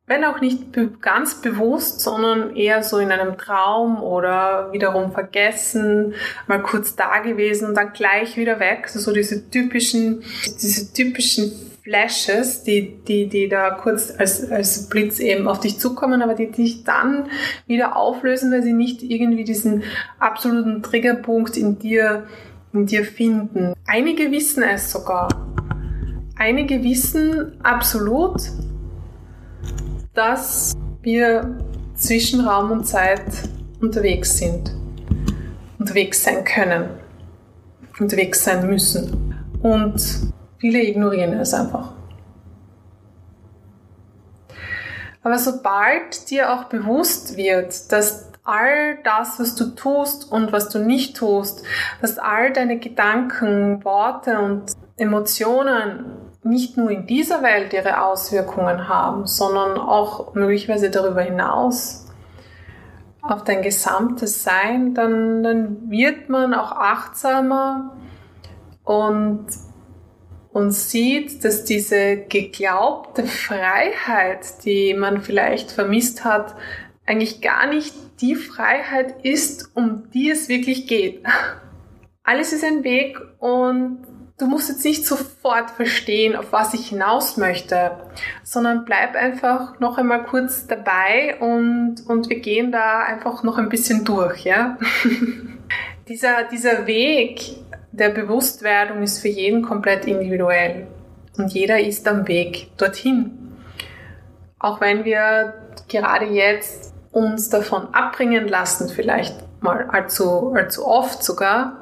wenn 0.10 0.26
auch 0.26 0.42
nicht 0.42 0.76
ganz 1.02 1.36
bewusst, 1.36 2.02
sondern 2.02 2.56
eher 2.56 2.82
so 2.82 2.98
in 2.98 3.12
einem 3.12 3.38
Traum 3.38 4.02
oder 4.02 4.74
wiederum 4.74 5.12
vergessen, 5.12 6.16
mal 6.48 6.64
kurz 6.64 6.96
da 6.96 7.20
gewesen 7.20 7.68
und 7.68 7.76
dann 7.76 7.94
gleich 7.94 8.36
wieder 8.36 8.60
weg. 8.60 8.82
Also 8.86 9.00
so 9.00 9.14
diese 9.14 9.52
typischen, 9.52 10.24
diese 10.62 10.92
typischen 10.92 11.52
Flashes, 11.84 12.64
die, 12.64 12.98
die, 13.08 13.28
die 13.28 13.50
da 13.50 13.70
kurz 13.70 14.12
als, 14.18 14.52
als 14.52 14.90
Blitz 14.90 15.20
eben 15.20 15.48
auf 15.48 15.60
dich 15.60 15.78
zukommen, 15.78 16.24
aber 16.24 16.34
die 16.34 16.50
dich 16.50 16.84
dann 16.84 17.28
wieder 17.68 17.96
auflösen, 17.96 18.52
weil 18.52 18.64
sie 18.64 18.74
nicht 18.74 19.04
irgendwie 19.04 19.44
diesen 19.44 19.84
absoluten 20.18 20.82
Triggerpunkt 20.82 21.56
in 21.56 21.78
dir, 21.78 22.28
in 22.74 22.88
dir 22.88 23.06
finden. 23.06 23.74
Einige 23.86 24.32
wissen 24.32 24.64
es 24.64 24.92
sogar. 24.92 25.30
Einige 26.36 26.84
wissen 26.84 27.60
absolut, 27.62 28.42
dass 30.14 30.74
wir 31.02 31.58
zwischen 31.96 32.42
Raum 32.42 32.72
und 32.72 32.86
Zeit 32.86 33.24
unterwegs 33.82 34.38
sind, 34.38 34.74
unterwegs 35.78 36.24
sein 36.24 36.44
können, 36.44 36.90
unterwegs 38.00 38.44
sein 38.44 38.68
müssen. 38.68 39.36
Und 39.62 40.34
Viele 40.60 40.84
ignorieren 40.84 41.34
es 41.34 41.54
einfach. 41.54 41.94
Aber 45.24 45.38
sobald 45.38 46.30
dir 46.30 46.54
auch 46.54 46.66
bewusst 46.66 47.38
wird, 47.38 47.92
dass 47.92 48.30
all 48.44 48.98
das, 49.04 49.40
was 49.40 49.56
du 49.56 49.76
tust 49.76 50.30
und 50.32 50.52
was 50.52 50.70
du 50.70 50.80
nicht 50.80 51.16
tust, 51.16 51.64
dass 52.02 52.18
all 52.18 52.52
deine 52.52 52.80
Gedanken, 52.80 53.84
Worte 53.86 54.40
und 54.40 54.74
Emotionen 54.98 56.06
nicht 56.44 56.78
nur 56.78 56.90
in 56.90 57.06
dieser 57.06 57.44
Welt 57.44 57.74
ihre 57.74 58.04
Auswirkungen 58.04 58.88
haben, 58.88 59.28
sondern 59.28 59.78
auch 59.78 60.34
möglicherweise 60.36 60.90
darüber 60.90 61.22
hinaus 61.22 62.06
auf 63.22 63.44
dein 63.44 63.62
gesamtes 63.62 64.44
Sein, 64.44 64.94
dann, 64.94 65.44
dann 65.44 65.90
wird 65.92 66.30
man 66.30 66.54
auch 66.54 66.72
achtsamer 66.72 67.98
und 68.84 69.48
und 70.52 70.72
sieht, 70.72 71.44
dass 71.46 71.64
diese 71.64 72.18
geglaubte 72.18 73.24
Freiheit, 73.24 74.66
die 74.66 74.94
man 74.94 75.22
vielleicht 75.22 75.72
vermisst 75.72 76.26
hat, 76.26 76.56
eigentlich 77.06 77.42
gar 77.42 77.68
nicht 77.68 77.94
die 78.22 78.36
Freiheit 78.36 79.24
ist, 79.24 79.76
um 79.76 80.10
die 80.12 80.30
es 80.32 80.50
wirklich 80.50 80.88
geht. 80.88 81.24
Alles 82.24 82.52
ist 82.54 82.64
ein 82.64 82.84
Weg 82.84 83.20
und 83.40 84.00
du 84.40 84.48
musst 84.48 84.70
jetzt 84.70 84.86
nicht 84.86 85.06
sofort 85.06 85.70
verstehen, 85.72 86.36
auf 86.36 86.52
was 86.52 86.74
ich 86.74 86.88
hinaus 86.88 87.38
möchte, 87.38 87.92
sondern 88.44 88.86
bleib 88.86 89.16
einfach 89.16 89.80
noch 89.80 89.98
einmal 89.98 90.24
kurz 90.24 90.66
dabei 90.66 91.38
und, 91.40 91.98
und 92.08 92.30
wir 92.30 92.40
gehen 92.40 92.72
da 92.72 93.02
einfach 93.02 93.44
noch 93.44 93.58
ein 93.58 93.70
bisschen 93.70 94.06
durch, 94.06 94.46
ja. 94.46 94.78
dieser, 96.08 96.44
dieser 96.46 96.88
Weg, 96.88 97.42
der 97.92 98.10
Bewusstwerdung 98.10 99.04
ist 99.04 99.20
für 99.20 99.28
jeden 99.28 99.62
komplett 99.62 100.06
individuell 100.06 100.88
und 101.38 101.52
jeder 101.54 101.80
ist 101.80 102.08
am 102.08 102.28
Weg 102.28 102.72
dorthin. 102.78 103.56
Auch 104.58 104.82
wenn 104.82 105.06
wir 105.06 105.54
gerade 105.88 106.26
jetzt 106.26 106.94
uns 107.12 107.50
davon 107.50 107.94
abbringen 107.94 108.48
lassen, 108.48 108.90
vielleicht 108.90 109.36
mal 109.62 109.90
allzu, 109.90 110.54
allzu 110.54 110.86
oft 110.86 111.24
sogar, 111.24 111.79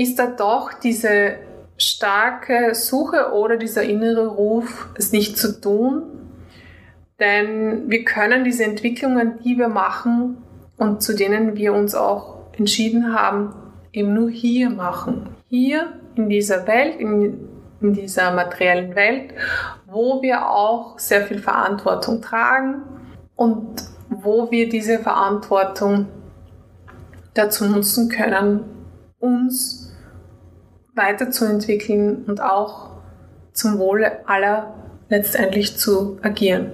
ist 0.00 0.18
da 0.18 0.28
doch 0.28 0.72
diese 0.72 1.34
starke 1.76 2.74
Suche 2.74 3.32
oder 3.34 3.58
dieser 3.58 3.82
innere 3.82 4.28
Ruf, 4.28 4.88
es 4.96 5.12
nicht 5.12 5.36
zu 5.36 5.60
tun. 5.60 6.04
Denn 7.18 7.90
wir 7.90 8.04
können 8.04 8.42
diese 8.42 8.64
Entwicklungen, 8.64 9.40
die 9.44 9.58
wir 9.58 9.68
machen 9.68 10.38
und 10.78 11.02
zu 11.02 11.14
denen 11.14 11.54
wir 11.54 11.74
uns 11.74 11.94
auch 11.94 12.38
entschieden 12.56 13.14
haben, 13.14 13.52
eben 13.92 14.14
nur 14.14 14.30
hier 14.30 14.70
machen. 14.70 15.36
Hier 15.50 15.92
in 16.14 16.30
dieser 16.30 16.66
Welt, 16.66 16.98
in, 16.98 17.46
in 17.82 17.92
dieser 17.92 18.32
materiellen 18.32 18.94
Welt, 18.94 19.34
wo 19.86 20.22
wir 20.22 20.48
auch 20.48 20.98
sehr 20.98 21.26
viel 21.26 21.40
Verantwortung 21.40 22.22
tragen 22.22 22.84
und 23.36 23.82
wo 24.08 24.50
wir 24.50 24.70
diese 24.70 24.98
Verantwortung 24.98 26.06
dazu 27.34 27.66
nutzen 27.66 28.08
können, 28.08 28.64
uns 29.20 29.79
weiterzuentwickeln 31.00 32.24
und 32.26 32.40
auch 32.40 32.90
zum 33.52 33.78
Wohle 33.78 34.28
aller 34.28 34.74
letztendlich 35.08 35.76
zu 35.76 36.18
agieren. 36.22 36.72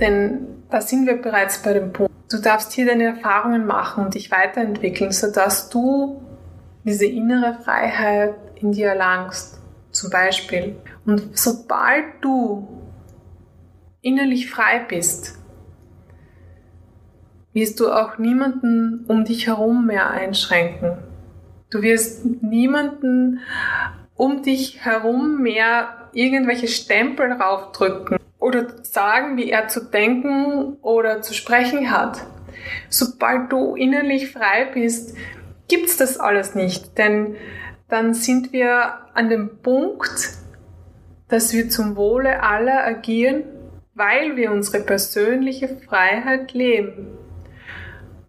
Denn 0.00 0.46
da 0.70 0.80
sind 0.80 1.06
wir 1.06 1.20
bereits 1.20 1.62
bei 1.62 1.72
dem 1.72 1.92
Punkt. 1.92 2.12
Du 2.30 2.38
darfst 2.38 2.72
hier 2.72 2.86
deine 2.86 3.04
Erfahrungen 3.04 3.66
machen 3.66 4.04
und 4.04 4.14
dich 4.14 4.30
weiterentwickeln, 4.30 5.10
sodass 5.10 5.68
du 5.68 6.22
diese 6.84 7.06
innere 7.06 7.58
Freiheit 7.64 8.34
in 8.54 8.72
dir 8.72 8.88
erlangst, 8.90 9.58
zum 9.90 10.10
Beispiel. 10.10 10.76
Und 11.04 11.36
sobald 11.36 12.04
du 12.20 12.68
innerlich 14.00 14.48
frei 14.48 14.84
bist, 14.88 15.38
wirst 17.52 17.80
du 17.80 17.90
auch 17.90 18.18
niemanden 18.18 19.04
um 19.08 19.24
dich 19.24 19.48
herum 19.48 19.86
mehr 19.86 20.10
einschränken. 20.10 20.98
Du 21.70 21.82
wirst 21.82 22.24
niemanden 22.42 23.40
um 24.16 24.42
dich 24.42 24.84
herum 24.84 25.40
mehr 25.40 26.10
irgendwelche 26.12 26.68
Stempel 26.68 27.32
raufdrücken 27.32 28.18
oder 28.38 28.84
sagen, 28.84 29.36
wie 29.36 29.50
er 29.50 29.68
zu 29.68 29.84
denken 29.84 30.76
oder 30.82 31.22
zu 31.22 31.32
sprechen 31.32 31.90
hat. 31.90 32.20
Sobald 32.88 33.52
du 33.52 33.76
innerlich 33.76 34.32
frei 34.32 34.66
bist, 34.74 35.16
gibt's 35.68 35.96
das 35.96 36.18
alles 36.18 36.54
nicht, 36.54 36.98
denn 36.98 37.36
dann 37.88 38.14
sind 38.14 38.52
wir 38.52 39.06
an 39.14 39.28
dem 39.30 39.58
Punkt, 39.62 40.30
dass 41.28 41.52
wir 41.52 41.68
zum 41.68 41.96
Wohle 41.96 42.42
aller 42.42 42.84
agieren, 42.84 43.44
weil 43.94 44.36
wir 44.36 44.50
unsere 44.50 44.82
persönliche 44.82 45.68
Freiheit 45.68 46.52
leben. 46.52 47.16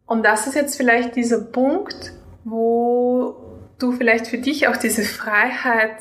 Und 0.05 0.23
das 0.23 0.45
ist 0.45 0.55
jetzt 0.55 0.77
vielleicht 0.77 1.15
dieser 1.15 1.39
Punkt, 1.39 2.13
wo 2.43 3.35
du 3.79 3.91
vielleicht 3.91 4.27
für 4.27 4.37
dich 4.37 4.67
auch 4.67 4.77
diese 4.77 5.03
Freiheit 5.03 5.97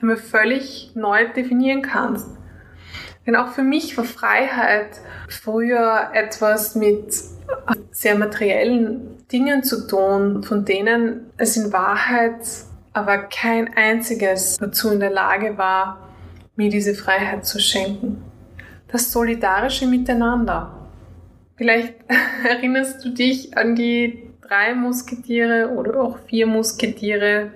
einmal 0.00 0.16
völlig 0.16 0.92
neu 0.94 1.28
definieren 1.32 1.82
kannst. 1.82 2.28
Denn 3.26 3.36
auch 3.36 3.52
für 3.52 3.62
mich 3.62 3.96
war 3.96 4.04
Freiheit 4.04 5.00
früher 5.28 6.10
etwas 6.14 6.74
mit 6.74 7.14
sehr 7.90 8.16
materiellen 8.16 9.18
Dingen 9.30 9.62
zu 9.62 9.86
tun, 9.86 10.42
von 10.42 10.64
denen 10.64 11.30
es 11.36 11.56
in 11.56 11.72
Wahrheit 11.72 12.40
aber 12.92 13.18
kein 13.18 13.76
einziges 13.76 14.56
dazu 14.56 14.90
in 14.90 15.00
der 15.00 15.10
Lage 15.10 15.56
war, 15.58 16.08
mir 16.56 16.70
diese 16.70 16.94
Freiheit 16.94 17.46
zu 17.46 17.60
schenken. 17.60 18.22
Das 18.88 19.12
solidarische 19.12 19.86
Miteinander. 19.86 20.88
Vielleicht 21.56 21.94
erinnerst 22.48 23.04
du 23.04 23.10
dich 23.10 23.56
an 23.56 23.76
die 23.76 24.29
drei 24.42 24.74
Musketiere 24.74 25.70
oder 25.76 26.00
auch 26.00 26.18
vier 26.26 26.46
Musketiere, 26.46 27.50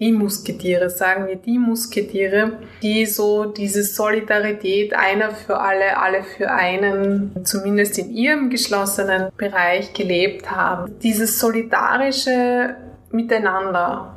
die 0.00 0.12
Musketiere, 0.12 0.90
sagen 0.90 1.26
wir 1.26 1.36
die 1.36 1.58
Musketiere, 1.58 2.58
die 2.82 3.04
so 3.04 3.46
diese 3.46 3.82
Solidarität 3.82 4.94
einer 4.94 5.32
für 5.32 5.58
alle, 5.58 5.98
alle 5.98 6.22
für 6.22 6.50
einen, 6.50 7.44
zumindest 7.44 7.98
in 7.98 8.10
ihrem 8.10 8.48
geschlossenen 8.48 9.32
Bereich 9.36 9.92
gelebt 9.94 10.50
haben. 10.50 10.98
Dieses 11.00 11.40
solidarische 11.40 12.76
Miteinander 13.10 14.14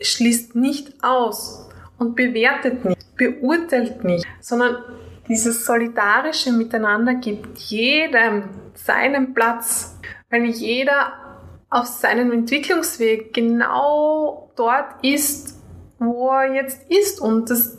schließt 0.00 0.56
nicht 0.56 0.94
aus 1.02 1.68
und 1.98 2.16
bewertet 2.16 2.84
nicht, 2.84 3.16
beurteilt 3.16 4.02
nicht, 4.02 4.26
sondern 4.40 4.78
dieses 5.28 5.64
solidarische 5.64 6.50
Miteinander 6.50 7.14
gibt 7.14 7.56
jedem 7.58 8.48
seinen 8.74 9.32
Platz. 9.32 9.96
Wenn 10.28 10.46
jeder 10.46 11.12
auf 11.70 11.86
seinem 11.86 12.32
Entwicklungsweg 12.32 13.32
genau 13.32 14.50
dort 14.56 15.02
ist, 15.02 15.56
wo 15.98 16.28
er 16.30 16.54
jetzt 16.54 16.90
ist 16.90 17.20
und 17.20 17.48
das 17.48 17.78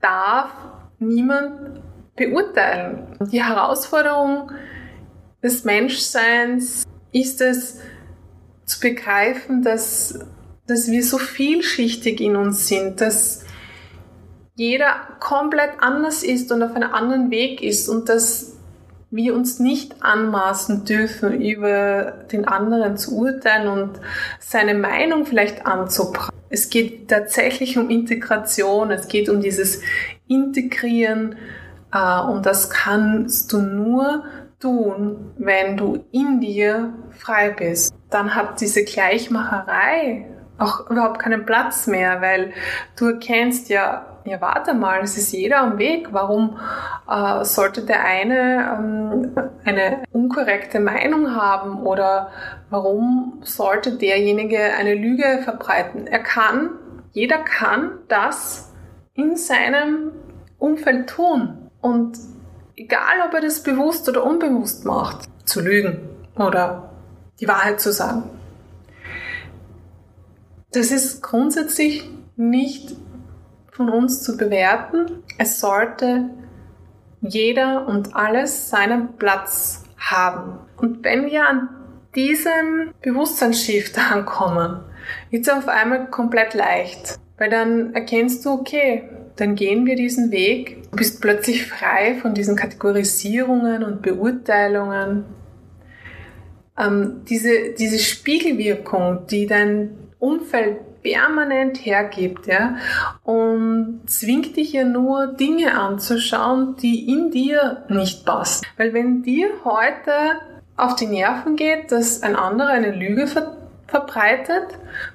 darf 0.00 0.50
niemand 0.98 1.82
beurteilen. 2.16 3.16
Die 3.30 3.44
Herausforderung 3.44 4.50
des 5.42 5.64
Menschseins 5.64 6.84
ist 7.12 7.40
es 7.40 7.80
zu 8.64 8.80
begreifen, 8.80 9.62
dass, 9.62 10.18
dass 10.66 10.90
wir 10.90 11.04
so 11.04 11.18
vielschichtig 11.18 12.20
in 12.20 12.36
uns 12.36 12.66
sind, 12.66 13.00
dass 13.00 13.44
jeder 14.54 14.94
komplett 15.20 15.72
anders 15.80 16.22
ist 16.22 16.50
und 16.50 16.62
auf 16.62 16.74
einem 16.74 16.92
anderen 16.92 17.30
Weg 17.30 17.62
ist 17.62 17.88
und 17.90 18.08
dass 18.08 18.55
wir 19.10 19.34
uns 19.34 19.60
nicht 19.60 20.02
anmaßen 20.02 20.84
dürfen, 20.84 21.40
über 21.40 22.24
den 22.32 22.46
anderen 22.46 22.96
zu 22.96 23.16
urteilen 23.16 23.68
und 23.68 24.00
seine 24.40 24.74
Meinung 24.74 25.26
vielleicht 25.26 25.66
anzubrachen. 25.66 26.34
Es 26.48 26.70
geht 26.70 27.08
tatsächlich 27.08 27.78
um 27.78 27.90
Integration, 27.90 28.90
es 28.90 29.08
geht 29.08 29.28
um 29.28 29.40
dieses 29.40 29.80
Integrieren 30.26 31.36
äh, 31.92 32.20
und 32.20 32.46
das 32.46 32.70
kannst 32.70 33.52
du 33.52 33.60
nur 33.60 34.24
tun, 34.60 35.32
wenn 35.38 35.76
du 35.76 36.04
in 36.12 36.40
dir 36.40 36.94
frei 37.10 37.50
bist. 37.50 37.94
Dann 38.10 38.34
hat 38.34 38.60
diese 38.60 38.84
Gleichmacherei 38.84 40.26
auch 40.58 40.90
überhaupt 40.90 41.18
keinen 41.18 41.44
Platz 41.44 41.86
mehr, 41.86 42.20
weil 42.22 42.52
du 42.96 43.06
erkennst 43.06 43.68
ja, 43.68 44.15
ja, 44.26 44.40
warte 44.40 44.74
mal, 44.74 45.00
es 45.02 45.16
ist 45.16 45.32
jeder 45.32 45.60
am 45.60 45.78
Weg. 45.78 46.08
Warum 46.12 46.58
äh, 47.08 47.44
sollte 47.44 47.82
der 47.82 48.04
eine 48.04 48.76
ähm, 48.78 49.32
eine 49.64 50.02
unkorrekte 50.12 50.80
Meinung 50.80 51.34
haben 51.34 51.84
oder 51.84 52.30
warum 52.70 53.40
sollte 53.42 53.92
derjenige 53.92 54.58
eine 54.58 54.94
Lüge 54.94 55.40
verbreiten? 55.42 56.06
Er 56.06 56.20
kann, 56.20 56.70
jeder 57.12 57.38
kann 57.38 57.98
das 58.08 58.72
in 59.14 59.36
seinem 59.36 60.12
Umfeld 60.58 61.08
tun. 61.08 61.70
Und 61.80 62.18
egal, 62.76 63.22
ob 63.26 63.34
er 63.34 63.40
das 63.40 63.62
bewusst 63.62 64.08
oder 64.08 64.24
unbewusst 64.24 64.84
macht, 64.84 65.28
zu 65.44 65.60
lügen 65.60 66.08
oder 66.36 66.90
die 67.40 67.48
Wahrheit 67.48 67.80
zu 67.80 67.92
sagen. 67.92 68.24
Das 70.72 70.90
ist 70.90 71.22
grundsätzlich 71.22 72.10
nicht 72.36 72.94
von 73.76 73.90
uns 73.90 74.22
zu 74.22 74.36
bewerten. 74.36 75.22
Es 75.38 75.60
sollte 75.60 76.30
jeder 77.20 77.86
und 77.86 78.16
alles 78.16 78.70
seinen 78.70 79.16
Platz 79.16 79.84
haben. 79.98 80.58
Und 80.76 81.04
wenn 81.04 81.26
wir 81.26 81.46
an 81.46 81.68
diesem 82.14 82.92
Bewusstseinsschiff 83.02 83.92
ankommen, 84.12 84.80
wird 85.30 85.46
es 85.46 85.52
auf 85.52 85.68
einmal 85.68 86.06
komplett 86.06 86.54
leicht. 86.54 87.18
Weil 87.36 87.50
dann 87.50 87.94
erkennst 87.94 88.44
du, 88.46 88.50
okay, 88.50 89.10
dann 89.36 89.54
gehen 89.54 89.84
wir 89.84 89.96
diesen 89.96 90.30
Weg. 90.30 90.82
Du 90.90 90.96
bist 90.96 91.20
plötzlich 91.20 91.66
frei 91.66 92.16
von 92.22 92.32
diesen 92.32 92.56
Kategorisierungen 92.56 93.84
und 93.84 94.00
Beurteilungen. 94.00 95.26
Ähm, 96.78 97.22
diese, 97.28 97.74
diese 97.78 97.98
Spiegelwirkung, 97.98 99.26
die 99.26 99.46
dein 99.46 99.90
Umfeld 100.18 100.78
permanent 101.06 101.84
hergibt, 101.86 102.48
ja, 102.48 102.76
und 103.22 104.00
zwingt 104.06 104.56
dich 104.56 104.72
ja 104.72 104.84
nur 104.84 105.28
Dinge 105.28 105.78
anzuschauen, 105.78 106.74
die 106.76 107.08
in 107.08 107.30
dir 107.30 107.84
nicht 107.88 108.26
passen. 108.26 108.66
Weil 108.76 108.92
wenn 108.92 109.22
dir 109.22 109.48
heute 109.64 110.10
auf 110.76 110.96
die 110.96 111.06
Nerven 111.06 111.54
geht, 111.54 111.92
dass 111.92 112.22
ein 112.22 112.34
anderer 112.34 112.70
eine 112.70 112.90
Lüge 112.90 113.26
ver 113.26 113.56
verbreitet, 113.88 114.66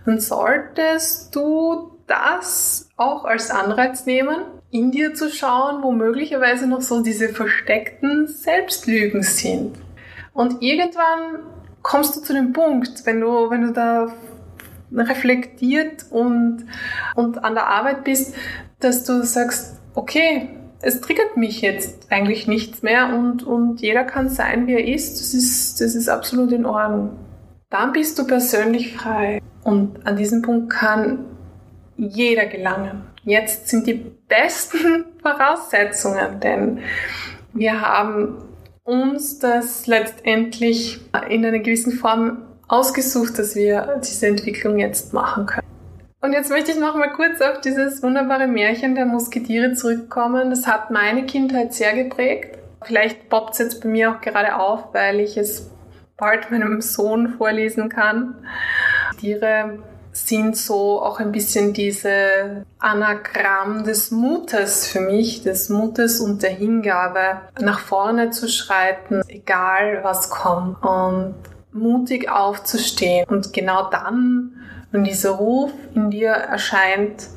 dann 0.05 0.21
solltest 0.21 1.35
du 1.35 1.91
das 2.07 2.87
auch 2.95 3.25
als 3.25 3.51
Anreiz 3.51 4.05
nehmen, 4.05 4.37
in 4.69 4.91
dir 4.91 5.13
zu 5.13 5.29
schauen, 5.29 5.83
wo 5.83 5.91
möglicherweise 5.91 6.67
noch 6.67 6.79
so 6.79 7.03
diese 7.03 7.27
versteckten 7.27 8.27
Selbstlügen 8.27 9.23
sind. 9.23 9.75
Und 10.31 10.61
irgendwann 10.61 11.39
kommst 11.81 12.15
du 12.15 12.21
zu 12.21 12.31
dem 12.31 12.53
Punkt, 12.53 13.05
wenn 13.05 13.19
du, 13.19 13.49
wenn 13.49 13.63
du 13.63 13.73
da 13.73 14.13
reflektiert 14.95 16.05
und, 16.09 16.65
und 17.15 17.43
an 17.43 17.53
der 17.53 17.67
Arbeit 17.67 18.03
bist, 18.03 18.35
dass 18.79 19.03
du 19.03 19.23
sagst, 19.23 19.79
okay, 19.93 20.49
es 20.81 20.99
triggert 21.01 21.37
mich 21.37 21.61
jetzt 21.61 22.11
eigentlich 22.11 22.47
nichts 22.47 22.81
mehr 22.81 23.13
und, 23.15 23.43
und 23.43 23.81
jeder 23.81 24.03
kann 24.03 24.29
sein, 24.29 24.67
wie 24.67 24.73
er 24.73 24.87
ist. 24.87 25.19
Das 25.19 25.33
ist, 25.33 25.79
das 25.79 25.95
ist 25.95 26.09
absolut 26.09 26.51
in 26.51 26.65
Ordnung. 26.65 27.11
Dann 27.69 27.93
bist 27.93 28.17
du 28.17 28.25
persönlich 28.25 28.95
frei. 28.95 29.41
Und 29.63 30.05
an 30.07 30.17
diesem 30.17 30.41
Punkt 30.41 30.71
kann 30.71 31.25
jeder 31.97 32.47
gelangen. 32.47 33.03
Jetzt 33.23 33.69
sind 33.69 33.85
die 33.85 33.93
besten 34.27 35.05
Voraussetzungen, 35.21 36.39
denn 36.39 36.79
wir 37.53 37.81
haben 37.81 38.37
uns 38.83 39.37
das 39.37 39.85
letztendlich 39.85 40.99
in 41.29 41.45
einer 41.45 41.59
gewissen 41.59 41.93
Form 41.93 42.39
ausgesucht, 42.71 43.37
dass 43.37 43.55
wir 43.55 43.99
diese 44.03 44.27
Entwicklung 44.27 44.79
jetzt 44.79 45.13
machen 45.13 45.45
können. 45.45 45.67
Und 46.21 46.33
jetzt 46.33 46.49
möchte 46.49 46.71
ich 46.71 46.79
noch 46.79 46.95
mal 46.95 47.11
kurz 47.11 47.41
auf 47.41 47.61
dieses 47.61 48.01
wunderbare 48.01 48.47
Märchen 48.47 48.95
der 48.95 49.05
Musketiere 49.05 49.73
zurückkommen. 49.73 50.51
Das 50.51 50.67
hat 50.67 50.91
meine 50.91 51.25
Kindheit 51.25 51.73
sehr 51.73 51.93
geprägt. 51.93 52.57
Vielleicht 52.83 53.27
poppt 53.29 53.53
es 53.53 53.59
jetzt 53.59 53.83
bei 53.83 53.89
mir 53.89 54.11
auch 54.11 54.21
gerade 54.21 54.55
auf, 54.55 54.93
weil 54.93 55.19
ich 55.19 55.35
es 55.35 55.69
bald 56.17 56.51
meinem 56.51 56.81
Sohn 56.81 57.33
vorlesen 57.37 57.89
kann. 57.89 58.35
Tiere 59.19 59.79
sind 60.13 60.55
so 60.55 61.01
auch 61.01 61.19
ein 61.19 61.31
bisschen 61.31 61.73
diese 61.73 62.65
Anagramm 62.79 63.83
des 63.83 64.11
Mutes 64.11 64.87
für 64.87 64.99
mich, 64.99 65.41
des 65.41 65.69
Mutes 65.69 66.19
und 66.19 66.43
der 66.43 66.51
Hingabe, 66.51 67.41
nach 67.59 67.79
vorne 67.79 68.29
zu 68.29 68.47
schreiten, 68.47 69.21
egal 69.27 69.99
was 70.03 70.29
kommt 70.29 70.83
und 70.83 71.35
mutig 71.73 72.29
aufzustehen. 72.29 73.25
Und 73.27 73.53
genau 73.53 73.89
dann, 73.89 74.53
wenn 74.91 75.03
dieser 75.03 75.31
Ruf 75.31 75.71
in 75.93 76.11
dir 76.11 76.31
erscheint, 76.31 77.27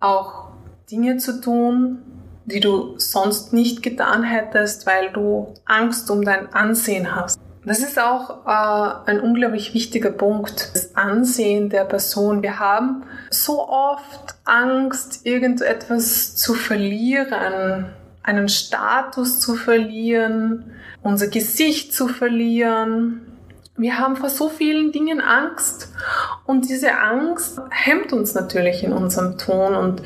auch 0.00 0.48
Dinge 0.90 1.18
zu 1.18 1.40
tun, 1.40 1.98
die 2.44 2.60
du 2.60 2.94
sonst 2.98 3.52
nicht 3.52 3.82
getan 3.82 4.22
hättest, 4.22 4.86
weil 4.86 5.10
du 5.12 5.54
Angst 5.66 6.10
um 6.10 6.24
dein 6.24 6.52
Ansehen 6.52 7.14
hast. 7.14 7.38
Das 7.64 7.80
ist 7.80 7.98
auch 7.98 8.46
äh, 8.46 9.10
ein 9.10 9.20
unglaublich 9.20 9.74
wichtiger 9.74 10.10
Punkt, 10.10 10.70
das 10.72 10.96
Ansehen 10.96 11.68
der 11.68 11.84
Person. 11.84 12.42
Wir 12.42 12.58
haben 12.58 13.02
so 13.30 13.68
oft 13.68 14.36
Angst, 14.46 15.26
irgendetwas 15.26 16.34
zu 16.36 16.54
verlieren, 16.54 17.86
einen 18.22 18.48
Status 18.48 19.40
zu 19.40 19.54
verlieren, 19.54 20.72
unser 21.02 21.26
Gesicht 21.26 21.92
zu 21.92 22.08
verlieren. 22.08 23.27
Wir 23.78 23.96
haben 23.96 24.16
vor 24.16 24.28
so 24.28 24.48
vielen 24.48 24.90
Dingen 24.90 25.20
Angst 25.20 25.92
und 26.46 26.68
diese 26.68 26.98
Angst 26.98 27.60
hemmt 27.70 28.12
uns 28.12 28.34
natürlich 28.34 28.82
in 28.82 28.92
unserem 28.92 29.38
Ton 29.38 29.76
und 29.76 30.02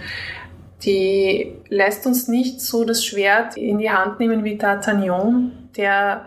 die 0.85 1.55
lässt 1.69 2.07
uns 2.07 2.29
nicht 2.29 2.61
so 2.61 2.85
das 2.85 3.03
Schwert 3.03 3.57
in 3.57 3.79
die 3.79 3.91
Hand 3.91 4.21
nehmen 4.21 4.45
wie 4.45 4.59
D'Artagnan, 4.59 5.53
der 5.77 6.27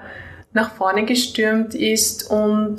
nach 0.53 0.71
vorne 0.71 1.05
gestürmt 1.05 1.75
ist 1.75 2.31
und 2.31 2.77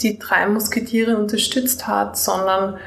die 0.00 0.18
drei 0.18 0.46
Musketiere 0.46 1.18
unterstützt 1.18 1.86
hat, 1.86 2.16
sondern 2.16 2.78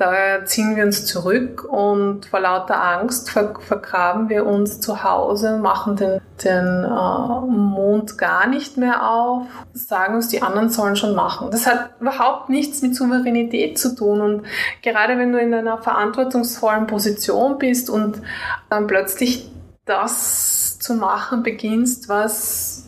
da 0.00 0.46
ziehen 0.46 0.76
wir 0.76 0.84
uns 0.84 1.04
zurück 1.04 1.62
und 1.62 2.24
vor 2.24 2.40
lauter 2.40 2.82
Angst 2.82 3.28
vergraben 3.28 4.30
wir 4.30 4.46
uns 4.46 4.80
zu 4.80 5.04
Hause, 5.04 5.58
machen 5.58 5.96
den, 5.96 6.22
den 6.42 6.84
äh, 6.84 7.46
Mond 7.46 8.16
gar 8.16 8.46
nicht 8.46 8.78
mehr 8.78 9.06
auf, 9.06 9.46
sagen 9.74 10.14
uns, 10.14 10.28
die 10.28 10.40
anderen 10.40 10.70
sollen 10.70 10.96
schon 10.96 11.14
machen. 11.14 11.50
Das 11.50 11.66
hat 11.66 11.90
überhaupt 12.00 12.48
nichts 12.48 12.80
mit 12.80 12.96
Souveränität 12.96 13.78
zu 13.78 13.94
tun. 13.94 14.22
Und 14.22 14.46
gerade 14.80 15.18
wenn 15.18 15.32
du 15.32 15.38
in 15.38 15.52
einer 15.52 15.76
verantwortungsvollen 15.76 16.86
Position 16.86 17.58
bist 17.58 17.90
und 17.90 18.22
dann 18.70 18.86
plötzlich 18.86 19.50
das 19.84 20.78
zu 20.78 20.94
machen 20.94 21.42
beginnst, 21.42 22.08
was 22.08 22.86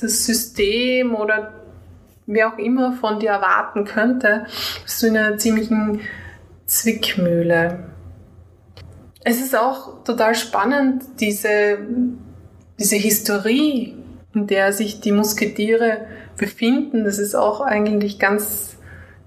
das 0.00 0.26
System 0.26 1.16
oder 1.16 1.59
wer 2.30 2.52
auch 2.52 2.58
immer 2.58 2.92
von 2.92 3.18
dir 3.18 3.30
erwarten 3.30 3.84
könnte, 3.84 4.46
bist 4.84 5.02
du 5.02 5.08
in 5.08 5.16
einer 5.16 5.36
ziemlichen 5.36 6.00
Zwickmühle. 6.66 7.90
Es 9.22 9.40
ist 9.40 9.56
auch 9.56 10.04
total 10.04 10.34
spannend, 10.34 11.02
diese, 11.20 11.78
diese 12.78 12.96
Historie, 12.96 13.96
in 14.32 14.46
der 14.46 14.72
sich 14.72 15.00
die 15.00 15.12
Musketiere 15.12 16.06
befinden. 16.36 17.04
Das 17.04 17.18
ist 17.18 17.34
auch 17.34 17.60
eigentlich 17.60 18.18
ganz 18.18 18.78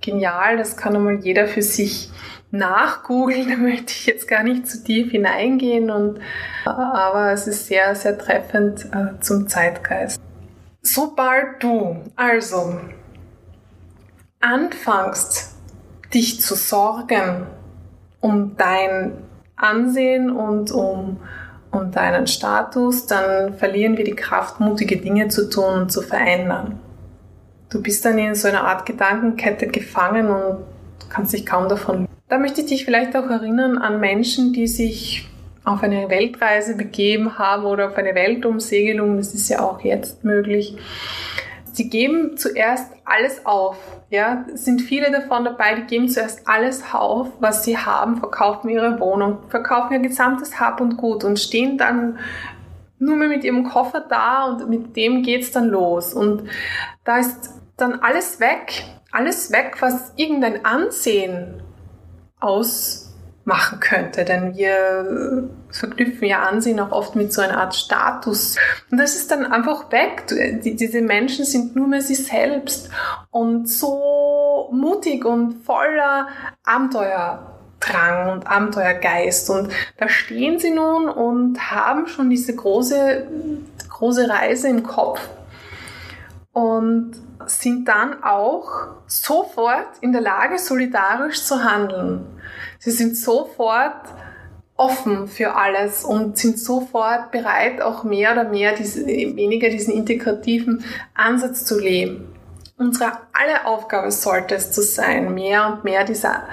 genial. 0.02 0.58
Das 0.58 0.78
kann 0.78 0.96
einmal 0.96 1.20
jeder 1.20 1.48
für 1.48 1.62
sich 1.62 2.10
nachgoogeln. 2.52 3.48
Da 3.50 3.58
möchte 3.58 3.92
ich 3.92 4.06
jetzt 4.06 4.28
gar 4.28 4.44
nicht 4.44 4.66
zu 4.66 4.84
tief 4.84 5.12
hineingehen. 5.12 5.92
Und, 5.92 6.20
aber 6.66 7.34
es 7.34 7.48
ist 7.48 7.68
sehr, 7.68 7.94
sehr 7.96 8.18
treffend 8.18 8.86
äh, 8.86 9.20
zum 9.20 9.48
Zeitgeist 9.48 10.20
sobald 10.84 11.64
du 11.64 12.04
also 12.16 12.80
anfängst, 14.40 15.56
dich 16.14 16.42
zu 16.42 16.56
sorgen 16.56 17.48
um 18.24 18.56
dein 18.56 19.18
Ansehen 19.58 20.32
und 20.32 20.72
um, 20.72 21.18
um 21.72 21.92
deinen 21.92 22.26
Status, 22.26 23.06
dann 23.06 23.54
verlieren 23.56 23.98
wir 23.98 24.06
die 24.06 24.16
Kraft, 24.16 24.62
mutige 24.62 24.98
Dinge 24.98 25.28
zu 25.28 25.50
tun 25.50 25.82
und 25.82 25.92
zu 25.92 26.02
verändern. 26.02 26.80
Du 27.70 27.82
bist 27.82 28.06
dann 28.06 28.18
in 28.18 28.34
so 28.34 28.48
einer 28.48 28.64
Art 28.64 28.86
Gedankenkette 28.86 29.68
gefangen 29.68 30.28
und 30.28 30.60
kannst 31.10 31.34
dich 31.34 31.46
kaum 31.46 31.68
davon. 31.68 32.08
Da 32.30 32.38
möchte 32.38 32.62
ich 32.62 32.68
dich 32.68 32.86
vielleicht 32.86 33.16
auch 33.18 33.30
erinnern 33.30 33.78
an 33.78 34.00
Menschen, 34.00 34.54
die 34.54 34.68
sich 34.68 35.28
auf 35.66 35.82
eine 35.84 36.10
Weltreise 36.10 36.76
begeben 36.76 37.38
haben 37.38 37.66
oder 37.66 37.88
auf 37.88 37.98
eine 37.98 38.16
Weltumsegelung, 38.16 39.18
das 39.18 39.34
ist 39.34 39.50
ja 39.50 39.62
auch 39.62 39.82
jetzt 39.82 40.24
möglich. 40.24 40.78
Sie 41.72 41.90
geben 41.90 42.38
zuerst 42.38 42.92
alles 43.04 43.46
auf. 43.46 43.78
Ja, 44.10 44.46
es 44.54 44.66
sind 44.66 44.82
viele 44.82 45.12
davon 45.12 45.44
dabei, 45.44 45.74
die 45.76 45.84
geben 45.84 46.08
zuerst 46.08 46.48
alles 46.48 46.84
auf, 46.94 47.30
was 47.40 47.64
sie 47.64 47.78
haben, 47.78 48.18
verkaufen 48.18 48.70
ihre 48.70 49.00
Wohnung, 49.00 49.40
verkaufen 49.50 49.94
ihr 49.94 50.00
gesamtes 50.00 50.60
Hab 50.60 50.82
und 50.82 50.98
Gut 50.98 51.24
und 51.24 51.40
stehen 51.40 51.80
dann 51.80 52.20
nur 53.00 53.16
mehr 53.16 53.28
mit 53.28 53.44
ihrem 53.44 53.64
Koffer 53.64 54.06
da 54.08 54.46
und 54.46 54.70
mit 54.70 54.96
dem 54.96 55.24
geht's 55.24 55.52
dann 55.52 55.70
los. 55.70 56.14
Und 56.14 56.44
da 57.04 57.18
ist 57.18 57.50
dann 57.76 58.02
alles 58.02 58.40
weg, 58.40 58.84
alles 59.12 59.52
weg, 59.52 59.78
was 59.80 60.14
irgendein 60.16 60.64
Ansehen 60.64 61.64
aus 62.40 63.13
machen 63.46 63.80
könnte. 63.80 64.24
Denn 64.24 64.56
wir 64.56 65.50
verknüpfen 65.70 66.28
ja 66.28 66.44
Ansehen 66.44 66.80
auch 66.80 66.92
oft 66.92 67.16
mit 67.16 67.34
so 67.34 67.42
einer 67.42 67.58
Art 67.58 67.76
Status. 67.76 68.58
Und 68.92 68.98
das 68.98 69.16
ist 69.16 69.32
dann 69.32 69.46
einfach 69.46 69.92
weg. 69.92 70.26
Die, 70.64 70.76
diese 70.76 71.02
Menschen 71.02 71.46
sind 71.46 71.76
nur 71.76 71.88
mehr 71.88 72.02
sie 72.02 72.16
selbst 72.16 72.90
und 73.32 73.68
so 73.68 74.70
mutig 74.72 75.26
und 75.26 75.64
voller 75.66 76.28
Abenteuerdrang 76.64 78.32
und 78.32 78.48
Abenteuergeist. 78.48 79.50
Und 79.50 79.72
da 79.98 80.08
stehen 80.08 80.60
sie 80.60 80.72
nun 80.72 81.10
und 81.10 81.72
haben 81.72 82.08
schon 82.08 82.30
diese 82.30 82.56
große, 82.56 83.28
große 83.90 84.30
Reise 84.30 84.70
im 84.70 84.84
Kopf 84.84 85.20
und 86.54 87.16
sind 87.46 87.88
dann 87.88 88.24
auch 88.24 88.70
sofort 89.08 89.98
in 90.02 90.14
der 90.14 90.22
Lage, 90.22 90.58
solidarisch 90.58 91.44
zu 91.44 91.64
handeln. 91.64 92.26
Sie 92.84 92.92
sind 92.92 93.16
sofort 93.16 94.10
offen 94.76 95.30
für 95.30 95.56
alles 95.56 96.04
und 96.04 96.38
sind 96.38 96.60
sofort 96.60 97.32
bereit, 97.32 97.82
auch 97.82 98.04
mehr 98.04 98.34
oder 98.34 98.44
mehr 98.44 98.76
diese, 98.76 99.06
weniger 99.08 99.70
diesen 99.70 99.94
integrativen 99.94 100.84
Ansatz 101.14 101.64
zu 101.64 101.80
leben. 101.80 102.36
Unsere 102.78 103.14
alle 103.32 103.66
Aufgabe 103.68 104.12
sollte 104.12 104.56
es 104.56 104.74
zu 104.74 104.82
sein, 104.82 105.34
mehr 105.34 105.66
und 105.72 105.86
mehr 105.86 106.04
dieser 106.04 106.44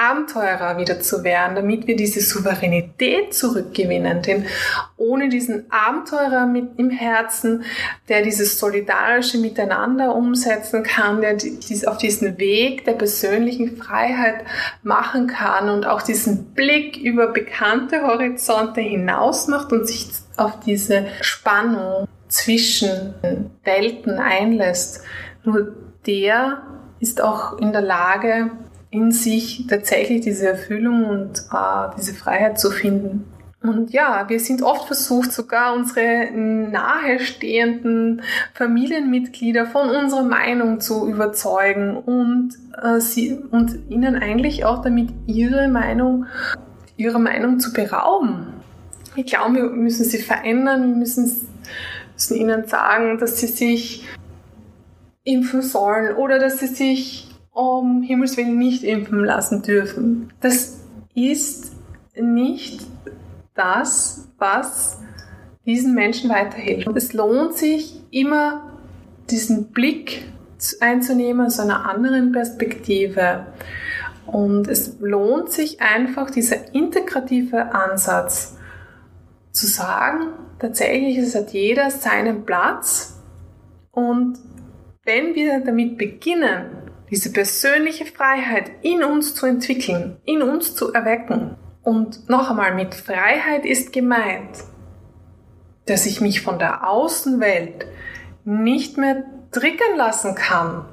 Abenteurer 0.00 0.78
wieder 0.78 1.00
zu 1.00 1.24
werden, 1.24 1.56
damit 1.56 1.86
wir 1.86 1.94
diese 1.94 2.22
Souveränität 2.22 3.34
zurückgewinnen. 3.34 4.22
Denn 4.22 4.46
ohne 4.96 5.28
diesen 5.28 5.70
Abenteurer 5.70 6.46
mit 6.46 6.78
im 6.78 6.88
Herzen, 6.88 7.64
der 8.08 8.22
dieses 8.22 8.58
solidarische 8.58 9.36
Miteinander 9.36 10.14
umsetzen 10.14 10.82
kann, 10.82 11.20
der 11.20 11.34
dies 11.34 11.84
auf 11.84 11.98
diesen 11.98 12.38
Weg 12.38 12.86
der 12.86 12.94
persönlichen 12.94 13.76
Freiheit 13.76 14.44
machen 14.82 15.26
kann 15.26 15.68
und 15.68 15.86
auch 15.86 16.00
diesen 16.00 16.54
Blick 16.54 16.96
über 16.96 17.26
bekannte 17.26 18.02
Horizonte 18.02 18.80
hinaus 18.80 19.48
macht 19.48 19.70
und 19.70 19.86
sich 19.86 20.08
auf 20.38 20.60
diese 20.60 21.06
Spannung 21.20 22.08
zwischen 22.28 23.14
Welten 23.64 24.18
einlässt, 24.18 25.02
nur 25.44 25.74
der 26.06 26.62
ist 27.00 27.20
auch 27.20 27.58
in 27.58 27.72
der 27.72 27.82
Lage, 27.82 28.50
in 28.90 29.12
sich 29.12 29.66
tatsächlich 29.68 30.22
diese 30.22 30.48
Erfüllung 30.48 31.04
und 31.04 31.38
äh, 31.52 31.96
diese 31.96 32.14
Freiheit 32.14 32.58
zu 32.58 32.70
finden. 32.70 33.24
Und 33.62 33.90
ja, 33.90 34.26
wir 34.28 34.40
sind 34.40 34.62
oft 34.62 34.86
versucht, 34.86 35.32
sogar 35.32 35.74
unsere 35.74 36.30
nahestehenden 36.32 38.22
Familienmitglieder 38.54 39.66
von 39.66 39.90
unserer 39.90 40.22
Meinung 40.22 40.80
zu 40.80 41.06
überzeugen 41.06 41.98
und, 41.98 42.54
äh, 42.82 43.00
sie, 43.00 43.38
und 43.50 43.78
ihnen 43.90 44.16
eigentlich 44.16 44.64
auch 44.64 44.80
damit 44.80 45.10
ihre 45.26 45.68
Meinung, 45.68 46.24
ihre 46.96 47.18
Meinung 47.18 47.60
zu 47.60 47.74
berauben. 47.74 48.46
Ich 49.14 49.26
glaube, 49.26 49.56
wir 49.56 49.64
müssen 49.64 50.04
sie 50.04 50.22
verändern, 50.22 50.88
wir 50.88 50.96
müssen, 50.96 51.30
müssen 52.14 52.36
ihnen 52.36 52.66
sagen, 52.66 53.18
dass 53.18 53.40
sie 53.40 53.48
sich 53.48 54.08
impfen 55.24 55.60
sollen 55.60 56.16
oder 56.16 56.38
dass 56.38 56.60
sie 56.60 56.66
sich 56.66 57.29
um 57.60 58.02
Himmels 58.02 58.36
Willen 58.36 58.58
nicht 58.58 58.84
impfen 58.84 59.24
lassen 59.24 59.62
dürfen. 59.62 60.32
Das 60.40 60.80
ist 61.14 61.72
nicht 62.14 62.86
das, 63.54 64.28
was 64.38 64.98
diesen 65.66 65.94
Menschen 65.94 66.30
weiterhilft. 66.30 66.88
Es 66.96 67.12
lohnt 67.12 67.54
sich 67.54 68.00
immer, 68.10 68.78
diesen 69.30 69.70
Blick 69.72 70.24
einzunehmen 70.80 71.46
aus 71.46 71.60
einer 71.60 71.88
anderen 71.88 72.32
Perspektive. 72.32 73.46
Und 74.26 74.68
es 74.68 74.96
lohnt 75.00 75.50
sich 75.50 75.80
einfach, 75.80 76.30
dieser 76.30 76.74
integrative 76.74 77.74
Ansatz 77.74 78.56
zu 79.52 79.66
sagen, 79.66 80.28
tatsächlich 80.58 81.18
es 81.18 81.34
hat 81.34 81.52
jeder 81.52 81.90
seinen 81.90 82.44
Platz. 82.44 83.18
Und 83.90 84.38
wenn 85.04 85.34
wir 85.34 85.60
damit 85.60 85.98
beginnen, 85.98 86.79
diese 87.10 87.32
persönliche 87.32 88.06
Freiheit 88.06 88.70
in 88.82 89.02
uns 89.02 89.34
zu 89.34 89.46
entwickeln, 89.46 90.18
in 90.24 90.42
uns 90.42 90.74
zu 90.74 90.92
erwecken, 90.92 91.56
und 91.82 92.28
noch 92.28 92.50
einmal, 92.50 92.74
mit 92.74 92.94
Freiheit 92.94 93.64
ist 93.64 93.92
gemeint, 93.92 94.64
dass 95.86 96.06
ich 96.06 96.20
mich 96.20 96.42
von 96.42 96.58
der 96.58 96.86
Außenwelt 96.86 97.86
nicht 98.44 98.98
mehr 98.98 99.24
triggern 99.50 99.96
lassen 99.96 100.34
kann. 100.34 100.84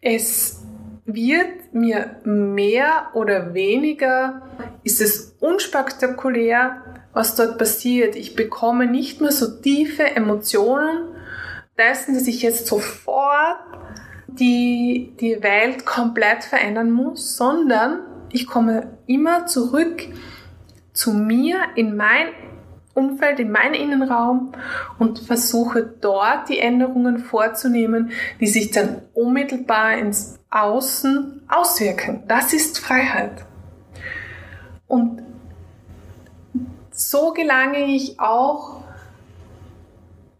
Es 0.00 0.62
wird 1.04 1.74
mir 1.74 2.16
mehr 2.24 3.10
oder 3.14 3.54
weniger, 3.54 4.42
ist 4.82 5.00
es 5.00 5.36
unspektakulär, 5.40 6.82
was 7.12 7.34
dort 7.34 7.58
passiert. 7.58 8.16
Ich 8.16 8.34
bekomme 8.34 8.86
nicht 8.86 9.20
mehr 9.20 9.32
so 9.32 9.60
tiefe 9.60 10.04
Emotionen 10.16 11.08
dessen, 11.78 12.14
dass 12.14 12.26
ich 12.26 12.42
jetzt 12.42 12.66
sofort 12.66 13.58
die, 14.28 15.12
die 15.20 15.42
Welt 15.42 15.86
komplett 15.86 16.44
verändern 16.44 16.90
muss, 16.90 17.36
sondern 17.36 18.00
ich 18.30 18.46
komme 18.46 18.88
immer 19.06 19.46
zurück 19.46 20.02
zu 20.92 21.12
mir 21.12 21.58
in 21.74 21.96
mein 21.96 22.28
Umfeld, 22.94 23.38
in 23.40 23.52
meinen 23.52 23.74
Innenraum 23.74 24.52
und 24.98 25.18
versuche 25.18 25.82
dort 25.82 26.48
die 26.48 26.58
Änderungen 26.58 27.18
vorzunehmen, 27.18 28.10
die 28.40 28.46
sich 28.46 28.70
dann 28.70 29.02
unmittelbar 29.12 29.98
ins 29.98 30.38
Außen 30.50 31.42
auswirken. 31.46 32.22
Das 32.26 32.54
ist 32.54 32.78
Freiheit. 32.78 33.44
Und 34.86 35.22
so 36.90 37.32
gelange 37.32 37.84
ich 37.84 38.18
auch 38.18 38.80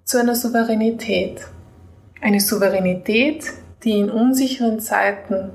zu 0.04 0.18
einer 0.18 0.34
Souveränität. 0.34 1.46
Eine 2.22 2.40
Souveränität, 2.40 3.52
die 3.84 3.98
in 3.98 4.10
unsicheren 4.10 4.80
Zeiten 4.80 5.50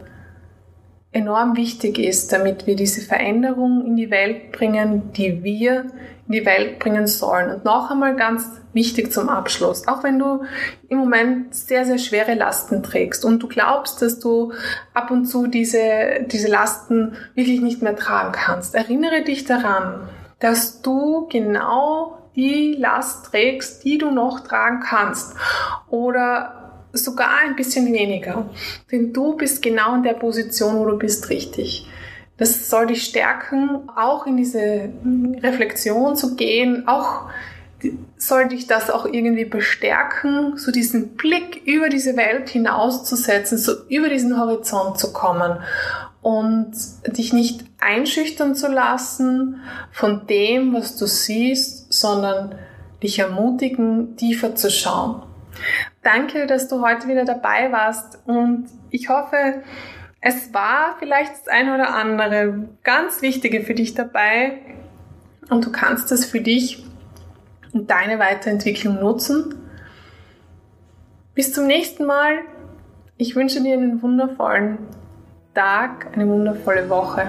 enorm 1.12 1.58
wichtig 1.58 2.00
ist, 2.00 2.32
damit 2.32 2.68
wir 2.68 2.76
diese 2.76 3.02
Veränderung 3.02 3.86
in 3.86 3.98
die 3.98 4.10
Welt 4.10 4.52
bringen, 4.54 5.12
die 5.14 5.44
wir 5.44 5.86
in 6.28 6.32
die 6.32 6.46
Welt 6.46 6.80
bringen 6.80 7.08
sollen. 7.08 7.52
Und 7.52 7.66
noch 7.66 7.92
einmal 7.92 8.16
ganz 8.16 8.50
wichtig 8.72 9.12
zum 9.12 9.28
Abschluss, 9.28 9.88
auch 9.90 10.04
wenn 10.04 10.18
du 10.18 10.44
im 10.88 11.00
Moment 11.00 11.54
sehr, 11.54 11.86
sehr 11.86 11.98
schwere 11.98 12.36
Lasten 12.36 12.82
trägst 12.82 13.26
und 13.26 13.44
du 13.44 13.50
glaubst, 13.50 14.02
dass 14.02 14.20
du 14.20 14.54
ab 14.94 15.12
und 15.12 15.26
zu 15.26 15.48
diese, 15.48 16.26
diese 16.28 16.48
Lasten 16.48 17.18
wirklich 17.36 17.60
nicht 17.60 17.82
mehr 17.82 17.98
tragen 17.98 18.32
kannst, 18.32 18.74
erinnere 18.74 19.24
dich 19.24 19.44
daran, 19.44 20.08
dass 20.40 20.82
du 20.82 21.28
genau 21.30 22.18
die 22.38 22.76
Last 22.80 23.26
trägst, 23.26 23.84
die 23.84 23.98
du 23.98 24.12
noch 24.12 24.40
tragen 24.40 24.80
kannst. 24.80 25.36
Oder 25.90 26.61
sogar 26.94 27.40
ein 27.44 27.56
bisschen 27.56 27.92
weniger. 27.94 28.50
Denn 28.92 29.14
du 29.14 29.36
bist 29.36 29.62
genau 29.62 29.96
in 29.96 30.04
der 30.04 30.14
Position, 30.14 30.78
wo 30.78 30.86
du 30.86 30.98
bist, 30.98 31.30
richtig. 31.30 31.88
Das 32.38 32.70
soll 32.70 32.88
dich 32.88 33.04
stärken, 33.04 33.90
auch 33.96 34.26
in 34.26 34.38
diese 34.38 34.90
Reflexion 35.44 36.16
zu 36.16 36.36
gehen, 36.36 36.88
auch 36.88 37.30
soll 38.18 38.48
dich 38.48 38.68
das 38.68 38.90
auch 38.90 39.06
irgendwie 39.06 39.46
bestärken, 39.46 40.58
so 40.58 40.72
diesen 40.72 41.16
Blick 41.16 41.62
über 41.66 41.90
diese 41.90 42.16
Welt 42.16 42.50
hinauszusetzen, 42.50 43.58
so 43.58 43.74
über 43.90 44.10
diesen 44.10 44.40
Horizont 44.40 45.00
zu 45.00 45.14
kommen 45.14 45.60
und 46.22 46.72
dich 47.08 47.34
nicht 47.34 47.66
einschüchtern 47.80 48.56
zu 48.56 48.68
lassen 48.68 49.62
von 49.92 50.28
dem, 50.28 50.74
was 50.74 50.96
du 50.96 51.08
siehst, 51.08 51.92
sondern 51.92 52.56
dich 53.02 53.20
ermutigen, 53.20 54.16
tiefer 54.18 54.56
zu 54.56 54.70
schauen. 54.70 55.24
Danke, 56.04 56.48
dass 56.48 56.68
du 56.68 56.82
heute 56.82 57.08
wieder 57.08 57.26
dabei 57.26 57.72
warst 57.72 58.20
und 58.26 58.68
ich 58.90 59.10
hoffe, 59.10 59.62
es 60.20 60.54
war 60.54 60.96
vielleicht 61.00 61.32
das 61.32 61.48
eine 61.48 61.76
oder 61.76 61.94
andere 61.94 62.70
ganz 62.84 63.22
Wichtige 63.22 63.62
für 63.62 63.76
dich 63.76 63.94
dabei 63.94 64.60
und 65.50 65.66
du 65.66 65.72
kannst 65.72 66.12
es 66.12 66.26
für 66.26 66.42
dich 66.42 66.86
und 67.74 67.90
deine 67.90 68.20
Weiterentwicklung 68.20 69.00
nutzen. 69.00 69.56
Bis 71.34 71.54
zum 71.54 71.68
nächsten 71.68 72.06
Mal. 72.06 72.40
Ich 73.18 73.36
wünsche 73.36 73.62
dir 73.62 73.74
einen 73.74 74.02
wundervollen 74.02 74.80
Tag, 75.54 76.08
eine 76.14 76.28
wundervolle 76.28 76.90
Woche. 76.90 77.28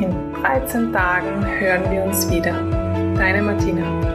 In 0.00 0.34
13 0.34 0.92
Tagen 0.92 1.46
hören 1.46 1.90
wir 1.90 2.04
uns 2.04 2.30
wieder. 2.30 2.52
Deine 3.16 3.42
Martina. 3.42 4.13